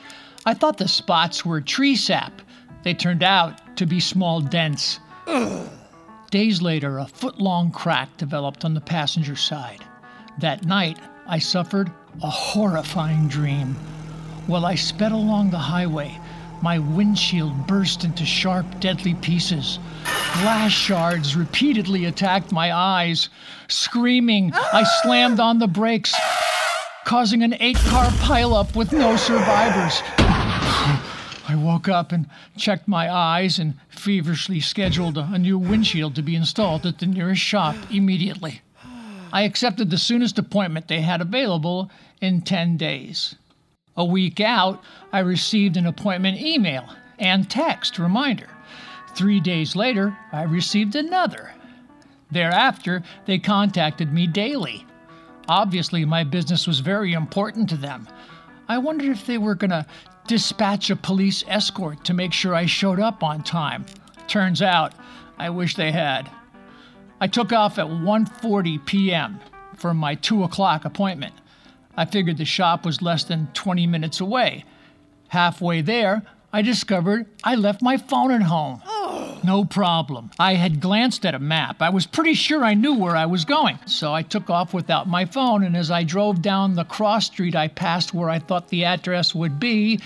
I 0.46 0.54
thought 0.54 0.78
the 0.78 0.88
spots 0.88 1.46
were 1.46 1.62
tree 1.62 1.96
sap. 1.96 2.42
They 2.84 2.94
turned 2.94 3.24
out 3.24 3.78
to 3.78 3.86
be 3.86 4.00
small 4.00 4.42
dents. 4.42 5.00
Days 6.34 6.64
later, 6.64 6.98
a 6.98 7.06
foot 7.06 7.40
long 7.40 7.70
crack 7.70 8.18
developed 8.18 8.66
on 8.66 8.74
the 8.74 8.82
passenger 8.82 9.36
side. 9.36 9.82
That 10.40 10.66
night, 10.66 10.98
I 11.28 11.38
suffered 11.38 11.92
a 12.24 12.28
horrifying 12.28 13.28
dream. 13.28 13.76
While 14.48 14.66
I 14.66 14.74
sped 14.74 15.12
along 15.12 15.52
the 15.52 15.60
highway, 15.60 16.20
my 16.64 16.80
windshield 16.80 17.68
burst 17.68 18.04
into 18.04 18.26
sharp, 18.26 18.66
deadly 18.80 19.14
pieces. 19.14 19.78
Glass 20.42 20.72
shards 20.72 21.36
repeatedly 21.36 22.06
attacked 22.06 22.52
my 22.52 22.74
eyes. 22.74 23.30
Screaming, 23.68 24.54
I 24.56 24.86
slammed 25.04 25.40
on 25.40 25.60
the 25.60 25.68
brakes, 25.68 26.16
causing 27.06 27.44
an 27.44 27.56
eight 27.60 27.78
car 27.78 28.08
pileup 28.26 28.76
with 28.76 28.92
no 28.92 29.18
survivors. 29.18 30.02
I 31.48 31.56
woke 31.56 31.90
up 31.90 32.12
and 32.12 32.30
checked 32.58 32.88
my 32.88 33.14
eyes 33.14 33.60
and 33.60 33.76
feverishly 33.90 34.60
scheduled 34.62 35.18
a, 35.18 35.38
new 35.38 35.58
windshield 35.58 36.16
to 36.16 36.22
be 36.22 36.36
installed 36.36 36.86
at 36.86 37.00
the 37.00 37.06
nearest 37.06 37.42
shop 37.42 37.76
immediately. 37.92 38.62
I 39.32 39.42
accepted 39.42 39.90
the 39.90 39.98
soonest 39.98 40.40
appointment 40.40 40.88
they 40.88 41.02
had 41.02 41.20
available 41.20 41.92
in 42.22 42.42
10 42.42 42.78
days. 42.78 43.36
A 43.98 44.06
week 44.06 44.40
out, 44.40 44.82
I 45.12 45.20
received 45.20 45.76
an 45.76 45.86
appointment 45.86 46.40
email 46.40 46.88
and 47.20 47.50
text 47.50 48.00
reminder. 48.00 48.50
Three 49.16 49.40
days 49.40 49.76
later, 49.76 50.18
I 50.32 50.44
received 50.44 50.96
another. 50.96 51.54
Thereafter, 52.32 53.04
they 53.26 53.38
contacted 53.38 54.12
me 54.12 54.28
daily. 54.28 54.86
Obviously, 55.48 56.06
my 56.06 56.24
business 56.24 56.66
was 56.66 56.80
very 56.80 57.14
important 57.14 57.70
to 57.70 57.78
them. 57.78 58.08
I 58.68 58.78
wondered 58.78 59.10
if 59.10 59.26
they 59.26 59.38
were 59.38 59.56
going 59.56 59.72
to 59.72 59.86
dispatch 60.28 60.90
a 60.90 60.96
police 60.96 61.44
escort 61.48 62.04
to 62.06 62.14
make 62.14 62.34
sure 62.34 62.56
I 62.56 62.66
showed 62.66 63.00
up 63.00 63.24
on 63.24 63.44
time. 63.44 63.86
Turns 64.28 64.62
out, 64.62 64.94
I 65.38 65.50
wish 65.50 65.76
they 65.76 65.92
had. 65.92 66.30
I 67.20 67.28
took 67.28 67.52
off 67.52 67.78
at 67.78 67.88
1:40 67.88 68.86
p.m. 68.86 69.40
for 69.76 69.94
my 69.94 70.16
2 70.16 70.44
o'clock 70.44 70.86
appointment. 70.86 71.34
I 71.96 72.06
figured 72.06 72.38
the 72.38 72.46
shop 72.46 72.86
was 72.86 73.02
less 73.02 73.24
than 73.24 73.48
20 73.54 73.88
minutes 73.88 74.20
away. 74.20 74.66
Halfway 75.30 75.82
there, 75.82 76.24
I 76.54 76.62
discovered 76.62 77.26
I 77.44 77.56
left 77.56 77.82
my 77.82 77.98
phone 77.98 78.32
at 78.32 78.44
home. 78.44 78.82
Oh. 78.86 79.40
No 79.44 79.66
problem. 79.66 80.30
I 80.40 80.54
had 80.54 80.80
glanced 80.80 81.26
at 81.26 81.34
a 81.34 81.40
map. 81.40 81.82
I 81.82 81.90
was 81.90 82.06
pretty 82.06 82.36
sure 82.36 82.64
I 82.64 82.76
knew 82.76 82.94
where 82.94 83.16
I 83.16 83.26
was 83.26 83.44
going. 83.44 83.80
So 83.88 84.14
I 84.14 84.22
took 84.22 84.52
off 84.52 84.74
without 84.74 85.10
my 85.10 85.26
phone, 85.26 85.64
and 85.64 85.76
as 85.76 85.92
I 85.92 86.04
drove 86.04 86.42
down 86.42 86.76
the 86.76 86.86
cross 86.86 87.26
street 87.26 87.56
I 87.56 87.68
passed 87.68 88.14
where 88.14 88.30
I 88.30 88.38
thought 88.40 88.70
the 88.70 88.86
address 88.86 89.34
would 89.34 89.60
be, 89.60 90.00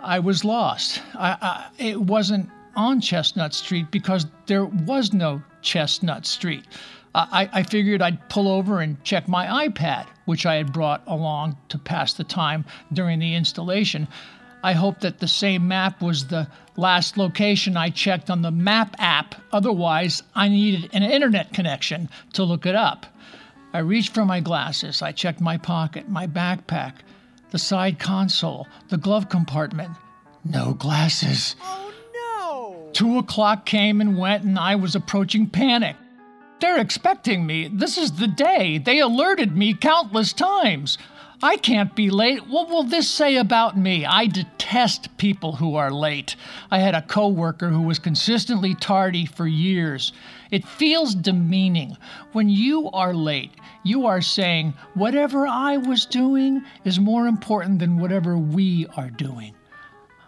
I 0.00 0.18
was 0.18 0.44
lost. 0.44 1.02
I, 1.14 1.36
I, 1.40 1.66
it 1.78 2.00
wasn't 2.00 2.48
on 2.74 3.00
Chestnut 3.00 3.54
Street 3.54 3.90
because 3.90 4.26
there 4.46 4.64
was 4.64 5.12
no 5.12 5.42
Chestnut 5.62 6.26
Street. 6.26 6.64
I, 7.14 7.48
I 7.52 7.62
figured 7.62 8.02
I'd 8.02 8.28
pull 8.28 8.48
over 8.48 8.80
and 8.80 9.02
check 9.04 9.28
my 9.28 9.68
iPad, 9.68 10.06
which 10.24 10.46
I 10.46 10.56
had 10.56 10.72
brought 10.72 11.02
along 11.06 11.56
to 11.68 11.78
pass 11.78 12.14
the 12.14 12.24
time 12.24 12.64
during 12.92 13.20
the 13.20 13.34
installation. 13.34 14.08
I 14.64 14.72
hope 14.72 15.00
that 15.00 15.18
the 15.18 15.28
same 15.28 15.68
map 15.68 16.00
was 16.00 16.28
the 16.28 16.48
last 16.76 17.18
location 17.18 17.76
I 17.76 17.90
checked 17.90 18.30
on 18.30 18.40
the 18.40 18.50
map 18.50 18.96
app. 18.98 19.34
Otherwise, 19.52 20.22
I 20.34 20.48
needed 20.48 20.88
an 20.94 21.02
internet 21.02 21.52
connection 21.52 22.08
to 22.32 22.44
look 22.44 22.64
it 22.64 22.74
up. 22.74 23.04
I 23.74 23.80
reached 23.80 24.14
for 24.14 24.24
my 24.24 24.40
glasses. 24.40 25.02
I 25.02 25.12
checked 25.12 25.42
my 25.42 25.58
pocket, 25.58 26.08
my 26.08 26.26
backpack, 26.26 26.94
the 27.50 27.58
side 27.58 27.98
console, 27.98 28.66
the 28.88 28.96
glove 28.96 29.28
compartment. 29.28 29.90
No 30.46 30.72
glasses. 30.72 31.56
Oh 31.62 31.92
no! 32.14 32.90
Two 32.94 33.18
o'clock 33.18 33.66
came 33.66 34.00
and 34.00 34.16
went, 34.16 34.44
and 34.44 34.58
I 34.58 34.76
was 34.76 34.94
approaching 34.94 35.46
panic. 35.46 35.94
They're 36.60 36.80
expecting 36.80 37.44
me. 37.44 37.68
This 37.68 37.98
is 37.98 38.12
the 38.12 38.28
day. 38.28 38.78
They 38.78 39.00
alerted 39.00 39.54
me 39.54 39.74
countless 39.74 40.32
times. 40.32 40.96
I 41.42 41.56
can't 41.56 41.94
be 41.94 42.10
late. 42.10 42.46
What 42.46 42.68
will 42.68 42.84
this 42.84 43.10
say 43.10 43.36
about 43.36 43.76
me? 43.76 44.06
I 44.06 44.26
detest 44.26 45.16
people 45.18 45.52
who 45.56 45.74
are 45.74 45.90
late. 45.90 46.36
I 46.70 46.78
had 46.78 46.94
a 46.94 47.02
coworker 47.02 47.68
who 47.68 47.82
was 47.82 47.98
consistently 47.98 48.74
tardy 48.74 49.26
for 49.26 49.46
years. 49.46 50.12
It 50.50 50.66
feels 50.66 51.14
demeaning. 51.14 51.96
When 52.32 52.48
you 52.48 52.90
are 52.90 53.12
late, 53.12 53.52
you 53.82 54.06
are 54.06 54.22
saying, 54.22 54.74
whatever 54.94 55.46
I 55.46 55.76
was 55.76 56.06
doing 56.06 56.64
is 56.84 56.98
more 56.98 57.26
important 57.26 57.78
than 57.78 57.98
whatever 57.98 58.38
we 58.38 58.86
are 58.96 59.10
doing. 59.10 59.54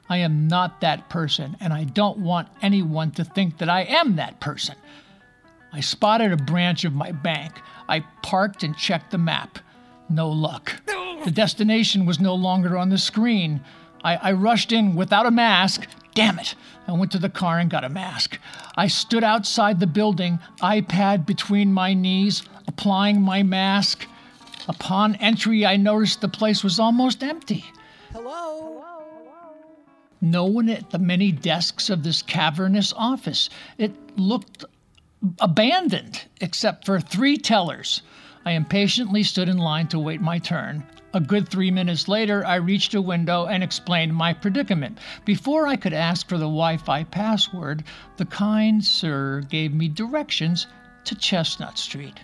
I 0.09 0.19
am 0.19 0.47
not 0.47 0.81
that 0.83 1.09
person, 1.09 1.57
and 1.61 1.73
I 1.73 1.85
don't 1.85 2.19
want 2.19 2.49
anyone 2.63 3.11
to 3.13 3.25
think 3.25 3.59
that 3.59 3.69
I 3.69 3.83
am 3.83 4.17
that 4.17 4.41
person. 4.41 4.77
I 5.73 5.81
spotted 5.81 6.33
a 6.33 6.37
branch 6.37 6.85
of 6.85 6.95
my 6.95 7.13
bank. 7.13 7.55
I 7.89 8.01
parked 8.23 8.63
and 8.63 8.77
checked 8.77 9.11
the 9.11 9.19
map. 9.19 9.59
No 10.09 10.29
luck. 10.29 10.81
The 11.25 11.31
destination 11.31 12.07
was 12.07 12.21
no 12.21 12.35
longer 12.35 12.77
on 12.77 12.89
the 12.89 12.99
screen. 12.99 13.61
I, 14.05 14.17
I, 14.17 14.33
rushed 14.33 14.71
in 14.71 14.95
without 14.95 15.27
a 15.27 15.31
mask. 15.31 15.89
Damn 16.15 16.39
it. 16.39 16.55
I 16.87 16.93
went 16.93 17.11
to 17.13 17.19
the 17.19 17.29
car 17.29 17.59
and 17.59 17.69
got 17.69 17.83
a 17.85 17.89
mask. 17.89 18.39
I 18.77 18.87
stood 18.87 19.25
outside 19.25 19.81
the 19.81 19.87
building, 19.87 20.39
iPad 20.61 21.27
between 21.27 21.73
my 21.73 21.95
knees, 21.95 22.43
applying 22.69 23.21
my 23.21 23.43
mask. 23.43 24.07
Upon 24.69 25.17
entry, 25.17 25.67
I 25.67 25.77
noticed 25.77 26.21
the 26.21 26.29
place 26.29 26.63
was 26.63 26.79
almost 26.79 27.23
empty. 27.23 27.65
Hello? 28.13 28.85
No 30.21 30.45
one 30.45 30.69
at 30.69 30.91
the 30.91 30.99
many 30.99 31.31
desks 31.31 31.91
of 31.91 32.03
this 32.03 32.23
cavernous 32.23 32.93
office. 32.97 33.51
It 33.79 33.93
looked 34.19 34.65
abandoned, 35.41 36.25
except 36.41 36.87
for 36.87 37.01
three 37.01 37.37
tellers. 37.37 38.03
I 38.47 38.53
impatiently 38.53 39.25
stood 39.25 39.49
in 39.49 39.59
line 39.59 39.89
to 39.89 39.99
wait 39.99 40.21
my 40.21 40.39
turn. 40.39 40.85
A 41.13 41.19
good 41.19 41.49
three 41.49 41.73
minutes 41.73 42.07
later, 42.07 42.47
I 42.47 42.55
reached 42.55 42.95
a 42.95 43.03
window 43.03 43.47
and 43.47 43.61
explained 43.61 44.15
my 44.15 44.33
predicament. 44.33 44.99
Before 45.25 45.67
I 45.67 45.75
could 45.75 45.93
ask 45.93 46.29
for 46.29 46.39
the 46.39 46.45
Wi 46.45 46.77
Fi 46.77 47.03
password, 47.03 47.83
the 48.19 48.25
kind 48.25 48.85
sir 48.85 49.41
gave 49.49 49.75
me 49.75 49.89
directions 49.89 50.69
to 51.07 51.17
Chestnut 51.17 51.77
Street. 51.77 52.21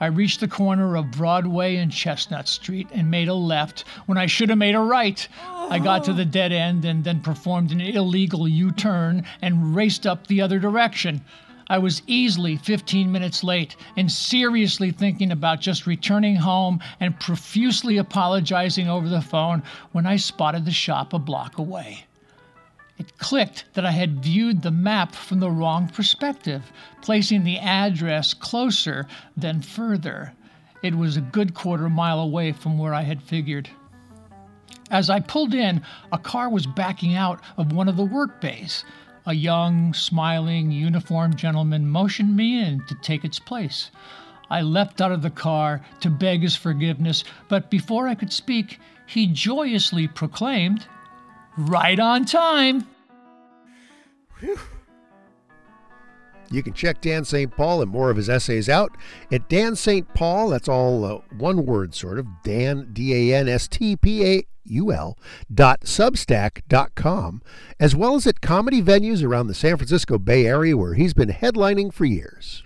I 0.00 0.06
reached 0.06 0.40
the 0.40 0.48
corner 0.48 0.96
of 0.96 1.12
Broadway 1.12 1.76
and 1.76 1.92
Chestnut 1.92 2.48
Street 2.48 2.88
and 2.90 3.08
made 3.08 3.28
a 3.28 3.34
left 3.34 3.84
when 4.06 4.18
I 4.18 4.26
should 4.26 4.48
have 4.48 4.58
made 4.58 4.74
a 4.74 4.80
right. 4.80 5.28
I 5.48 5.78
got 5.78 6.02
to 6.04 6.12
the 6.12 6.24
dead 6.24 6.50
end 6.50 6.84
and 6.84 7.04
then 7.04 7.20
performed 7.20 7.70
an 7.70 7.80
illegal 7.80 8.48
U 8.48 8.72
turn 8.72 9.24
and 9.40 9.76
raced 9.76 10.08
up 10.08 10.26
the 10.26 10.40
other 10.40 10.58
direction. 10.58 11.22
I 11.68 11.78
was 11.78 12.02
easily 12.06 12.56
15 12.56 13.10
minutes 13.10 13.42
late 13.42 13.74
and 13.96 14.10
seriously 14.10 14.92
thinking 14.92 15.32
about 15.32 15.60
just 15.60 15.86
returning 15.86 16.36
home 16.36 16.80
and 17.00 17.18
profusely 17.18 17.96
apologizing 17.96 18.88
over 18.88 19.08
the 19.08 19.20
phone 19.20 19.62
when 19.92 20.06
I 20.06 20.16
spotted 20.16 20.64
the 20.64 20.70
shop 20.70 21.12
a 21.12 21.18
block 21.18 21.58
away. 21.58 22.04
It 22.98 23.18
clicked 23.18 23.64
that 23.74 23.84
I 23.84 23.90
had 23.90 24.22
viewed 24.22 24.62
the 24.62 24.70
map 24.70 25.14
from 25.14 25.40
the 25.40 25.50
wrong 25.50 25.88
perspective, 25.88 26.72
placing 27.02 27.44
the 27.44 27.58
address 27.58 28.32
closer 28.32 29.06
than 29.36 29.60
further. 29.60 30.32
It 30.82 30.94
was 30.94 31.16
a 31.16 31.20
good 31.20 31.52
quarter 31.52 31.90
mile 31.90 32.20
away 32.20 32.52
from 32.52 32.78
where 32.78 32.94
I 32.94 33.02
had 33.02 33.22
figured. 33.22 33.68
As 34.90 35.10
I 35.10 35.18
pulled 35.20 35.52
in, 35.52 35.82
a 36.12 36.18
car 36.18 36.48
was 36.48 36.66
backing 36.66 37.16
out 37.16 37.40
of 37.56 37.72
one 37.72 37.88
of 37.88 37.96
the 37.96 38.04
work 38.04 38.40
bays. 38.40 38.84
A 39.28 39.34
young, 39.34 39.92
smiling, 39.92 40.70
uniformed 40.70 41.36
gentleman 41.36 41.88
motioned 41.88 42.36
me 42.36 42.62
in 42.62 42.84
to 42.86 42.94
take 42.94 43.24
its 43.24 43.40
place. 43.40 43.90
I 44.48 44.62
leapt 44.62 45.00
out 45.00 45.10
of 45.10 45.22
the 45.22 45.30
car 45.30 45.84
to 46.00 46.10
beg 46.10 46.42
his 46.42 46.54
forgiveness, 46.54 47.24
but 47.48 47.68
before 47.68 48.06
I 48.06 48.14
could 48.14 48.32
speak, 48.32 48.78
he 49.04 49.26
joyously 49.26 50.06
proclaimed, 50.06 50.86
Right 51.56 51.98
on 51.98 52.24
time! 52.24 52.86
You 56.50 56.62
can 56.62 56.72
check 56.72 57.00
Dan 57.00 57.24
St. 57.24 57.54
Paul 57.54 57.82
and 57.82 57.90
more 57.90 58.10
of 58.10 58.16
his 58.16 58.28
essays 58.28 58.68
out 58.68 58.96
at 59.32 59.48
Dan 59.48 59.76
St. 59.76 60.12
Paul. 60.14 60.50
That's 60.50 60.68
all 60.68 61.04
uh, 61.04 61.20
one 61.36 61.66
word, 61.66 61.94
sort 61.94 62.18
of. 62.18 62.26
Dan, 62.44 62.90
D 62.92 63.32
A 63.32 63.36
N 63.36 63.48
S 63.48 63.68
T 63.68 63.96
P 63.96 64.24
A 64.24 64.46
U 64.64 64.92
L 64.92 65.16
dot 65.52 65.80
substack 65.80 66.62
dot 66.68 66.94
com, 66.94 67.42
as 67.78 67.94
well 67.94 68.14
as 68.14 68.26
at 68.26 68.40
comedy 68.40 68.82
venues 68.82 69.24
around 69.24 69.46
the 69.46 69.54
San 69.54 69.76
Francisco 69.76 70.18
Bay 70.18 70.46
Area 70.46 70.76
where 70.76 70.94
he's 70.94 71.14
been 71.14 71.30
headlining 71.30 71.92
for 71.92 72.04
years. 72.04 72.62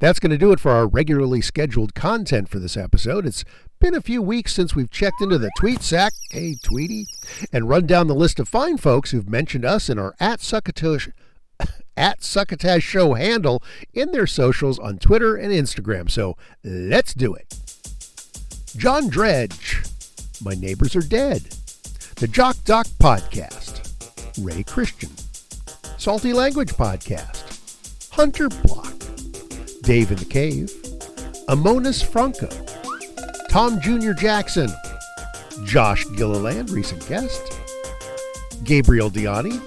That's 0.00 0.20
going 0.20 0.30
to 0.30 0.38
do 0.38 0.52
it 0.52 0.60
for 0.60 0.70
our 0.70 0.86
regularly 0.86 1.40
scheduled 1.40 1.94
content 1.94 2.48
for 2.48 2.58
this 2.58 2.76
episode. 2.76 3.26
It's 3.26 3.44
been 3.80 3.94
a 3.94 4.02
few 4.02 4.20
weeks 4.20 4.52
since 4.52 4.76
we've 4.76 4.90
checked 4.90 5.20
into 5.20 5.38
the 5.38 5.50
tweet 5.58 5.82
sack, 5.82 6.12
hey 6.30 6.56
Tweety, 6.62 7.06
and 7.52 7.68
run 7.68 7.86
down 7.86 8.06
the 8.06 8.14
list 8.14 8.38
of 8.38 8.48
fine 8.48 8.76
folks 8.76 9.10
who've 9.10 9.28
mentioned 9.28 9.64
us 9.64 9.88
in 9.88 9.98
our 9.98 10.14
at 10.20 10.40
Succotash 10.40 11.08
at 11.96 12.22
Succotash 12.22 12.82
Show 12.82 13.14
handle 13.14 13.62
in 13.92 14.12
their 14.12 14.26
socials 14.26 14.78
on 14.78 14.98
Twitter 14.98 15.36
and 15.36 15.52
Instagram. 15.52 16.10
So 16.10 16.36
let's 16.64 17.14
do 17.14 17.34
it. 17.34 17.54
John 18.76 19.08
Dredge, 19.08 19.82
My 20.42 20.54
Neighbors 20.54 20.96
Are 20.96 21.02
Dead, 21.02 21.42
the 22.16 22.28
Jock 22.28 22.56
Doc 22.64 22.86
Podcast, 22.98 23.80
Ray 24.42 24.62
Christian, 24.62 25.10
Salty 25.98 26.32
Language 26.32 26.72
Podcast, 26.72 28.10
Hunter 28.12 28.48
Block, 28.48 28.94
Dave 29.82 30.10
in 30.10 30.16
the 30.16 30.26
Cave, 30.28 30.70
Amonis 31.48 32.02
Franco, 32.02 32.48
Tom 33.50 33.80
Jr. 33.80 34.12
Jackson, 34.12 34.70
Josh 35.64 36.06
Gilliland, 36.16 36.70
recent 36.70 37.06
guest, 37.08 37.60
Gabriel 38.64 39.10
Diani, 39.10 39.60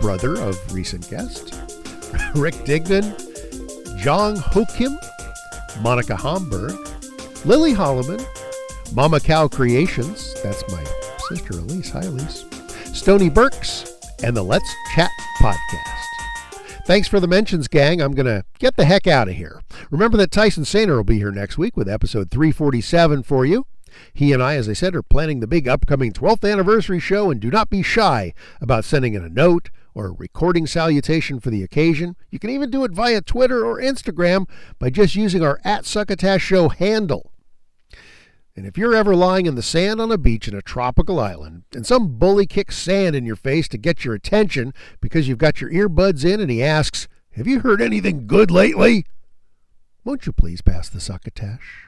brother 0.00 0.40
of 0.40 0.56
recent 0.72 1.08
guest, 1.10 1.54
Rick 2.34 2.54
Dignan, 2.64 3.16
Jong 3.98 4.36
Ho 4.36 4.64
Kim, 4.76 4.98
Monica 5.80 6.16
Homburg, 6.16 6.72
Lily 7.44 7.72
Holloman, 7.74 8.24
Mama 8.94 9.20
Cow 9.20 9.46
Creations, 9.46 10.34
that's 10.42 10.68
my 10.72 10.84
sister 11.28 11.58
Elise, 11.58 11.90
hi 11.90 12.00
Elise, 12.00 12.44
Stony 12.92 13.28
Burks, 13.28 13.98
and 14.22 14.36
the 14.36 14.42
Let's 14.42 14.74
Chat 14.94 15.10
podcast. 15.40 16.00
Thanks 16.86 17.06
for 17.06 17.20
the 17.20 17.28
mentions, 17.28 17.68
gang. 17.68 18.00
I'm 18.00 18.14
going 18.14 18.26
to 18.26 18.44
get 18.58 18.76
the 18.76 18.84
heck 18.84 19.06
out 19.06 19.28
of 19.28 19.34
here. 19.36 19.62
Remember 19.90 20.16
that 20.16 20.32
Tyson 20.32 20.64
Sainer 20.64 20.96
will 20.96 21.04
be 21.04 21.18
here 21.18 21.30
next 21.30 21.56
week 21.56 21.76
with 21.76 21.88
episode 21.88 22.30
347 22.30 23.22
for 23.22 23.44
you. 23.44 23.66
He 24.12 24.32
and 24.32 24.42
I, 24.42 24.56
as 24.56 24.68
I 24.68 24.72
said, 24.72 24.96
are 24.96 25.02
planning 25.02 25.40
the 25.40 25.46
big 25.46 25.68
upcoming 25.68 26.12
12th 26.12 26.50
anniversary 26.50 27.00
show, 27.00 27.30
and 27.30 27.40
do 27.40 27.50
not 27.50 27.70
be 27.70 27.82
shy 27.82 28.34
about 28.60 28.84
sending 28.84 29.14
in 29.14 29.24
a 29.24 29.28
note 29.28 29.70
or 29.94 30.12
recording 30.12 30.66
salutation 30.66 31.40
for 31.40 31.50
the 31.50 31.62
occasion. 31.62 32.16
You 32.30 32.38
can 32.38 32.50
even 32.50 32.70
do 32.70 32.84
it 32.84 32.92
via 32.92 33.20
Twitter 33.20 33.64
or 33.64 33.80
Instagram 33.80 34.48
by 34.78 34.90
just 34.90 35.14
using 35.14 35.42
our 35.42 35.60
at 35.64 35.84
Succotash 35.84 36.42
Show 36.42 36.68
handle. 36.68 37.32
And 38.56 38.66
if 38.66 38.76
you're 38.76 38.94
ever 38.94 39.14
lying 39.14 39.46
in 39.46 39.54
the 39.54 39.62
sand 39.62 40.00
on 40.00 40.12
a 40.12 40.18
beach 40.18 40.48
in 40.48 40.54
a 40.54 40.62
tropical 40.62 41.18
island 41.18 41.62
and 41.72 41.86
some 41.86 42.18
bully 42.18 42.46
kicks 42.46 42.76
sand 42.76 43.16
in 43.16 43.24
your 43.24 43.36
face 43.36 43.68
to 43.68 43.78
get 43.78 44.04
your 44.04 44.14
attention 44.14 44.74
because 45.00 45.28
you've 45.28 45.38
got 45.38 45.60
your 45.60 45.70
earbuds 45.70 46.24
in 46.24 46.40
and 46.40 46.50
he 46.50 46.62
asks, 46.62 47.08
Have 47.32 47.46
you 47.46 47.60
heard 47.60 47.80
anything 47.80 48.26
good 48.26 48.50
lately? 48.50 49.06
Won't 50.04 50.26
you 50.26 50.32
please 50.32 50.62
pass 50.62 50.88
the 50.88 51.00
succotash? 51.00 51.86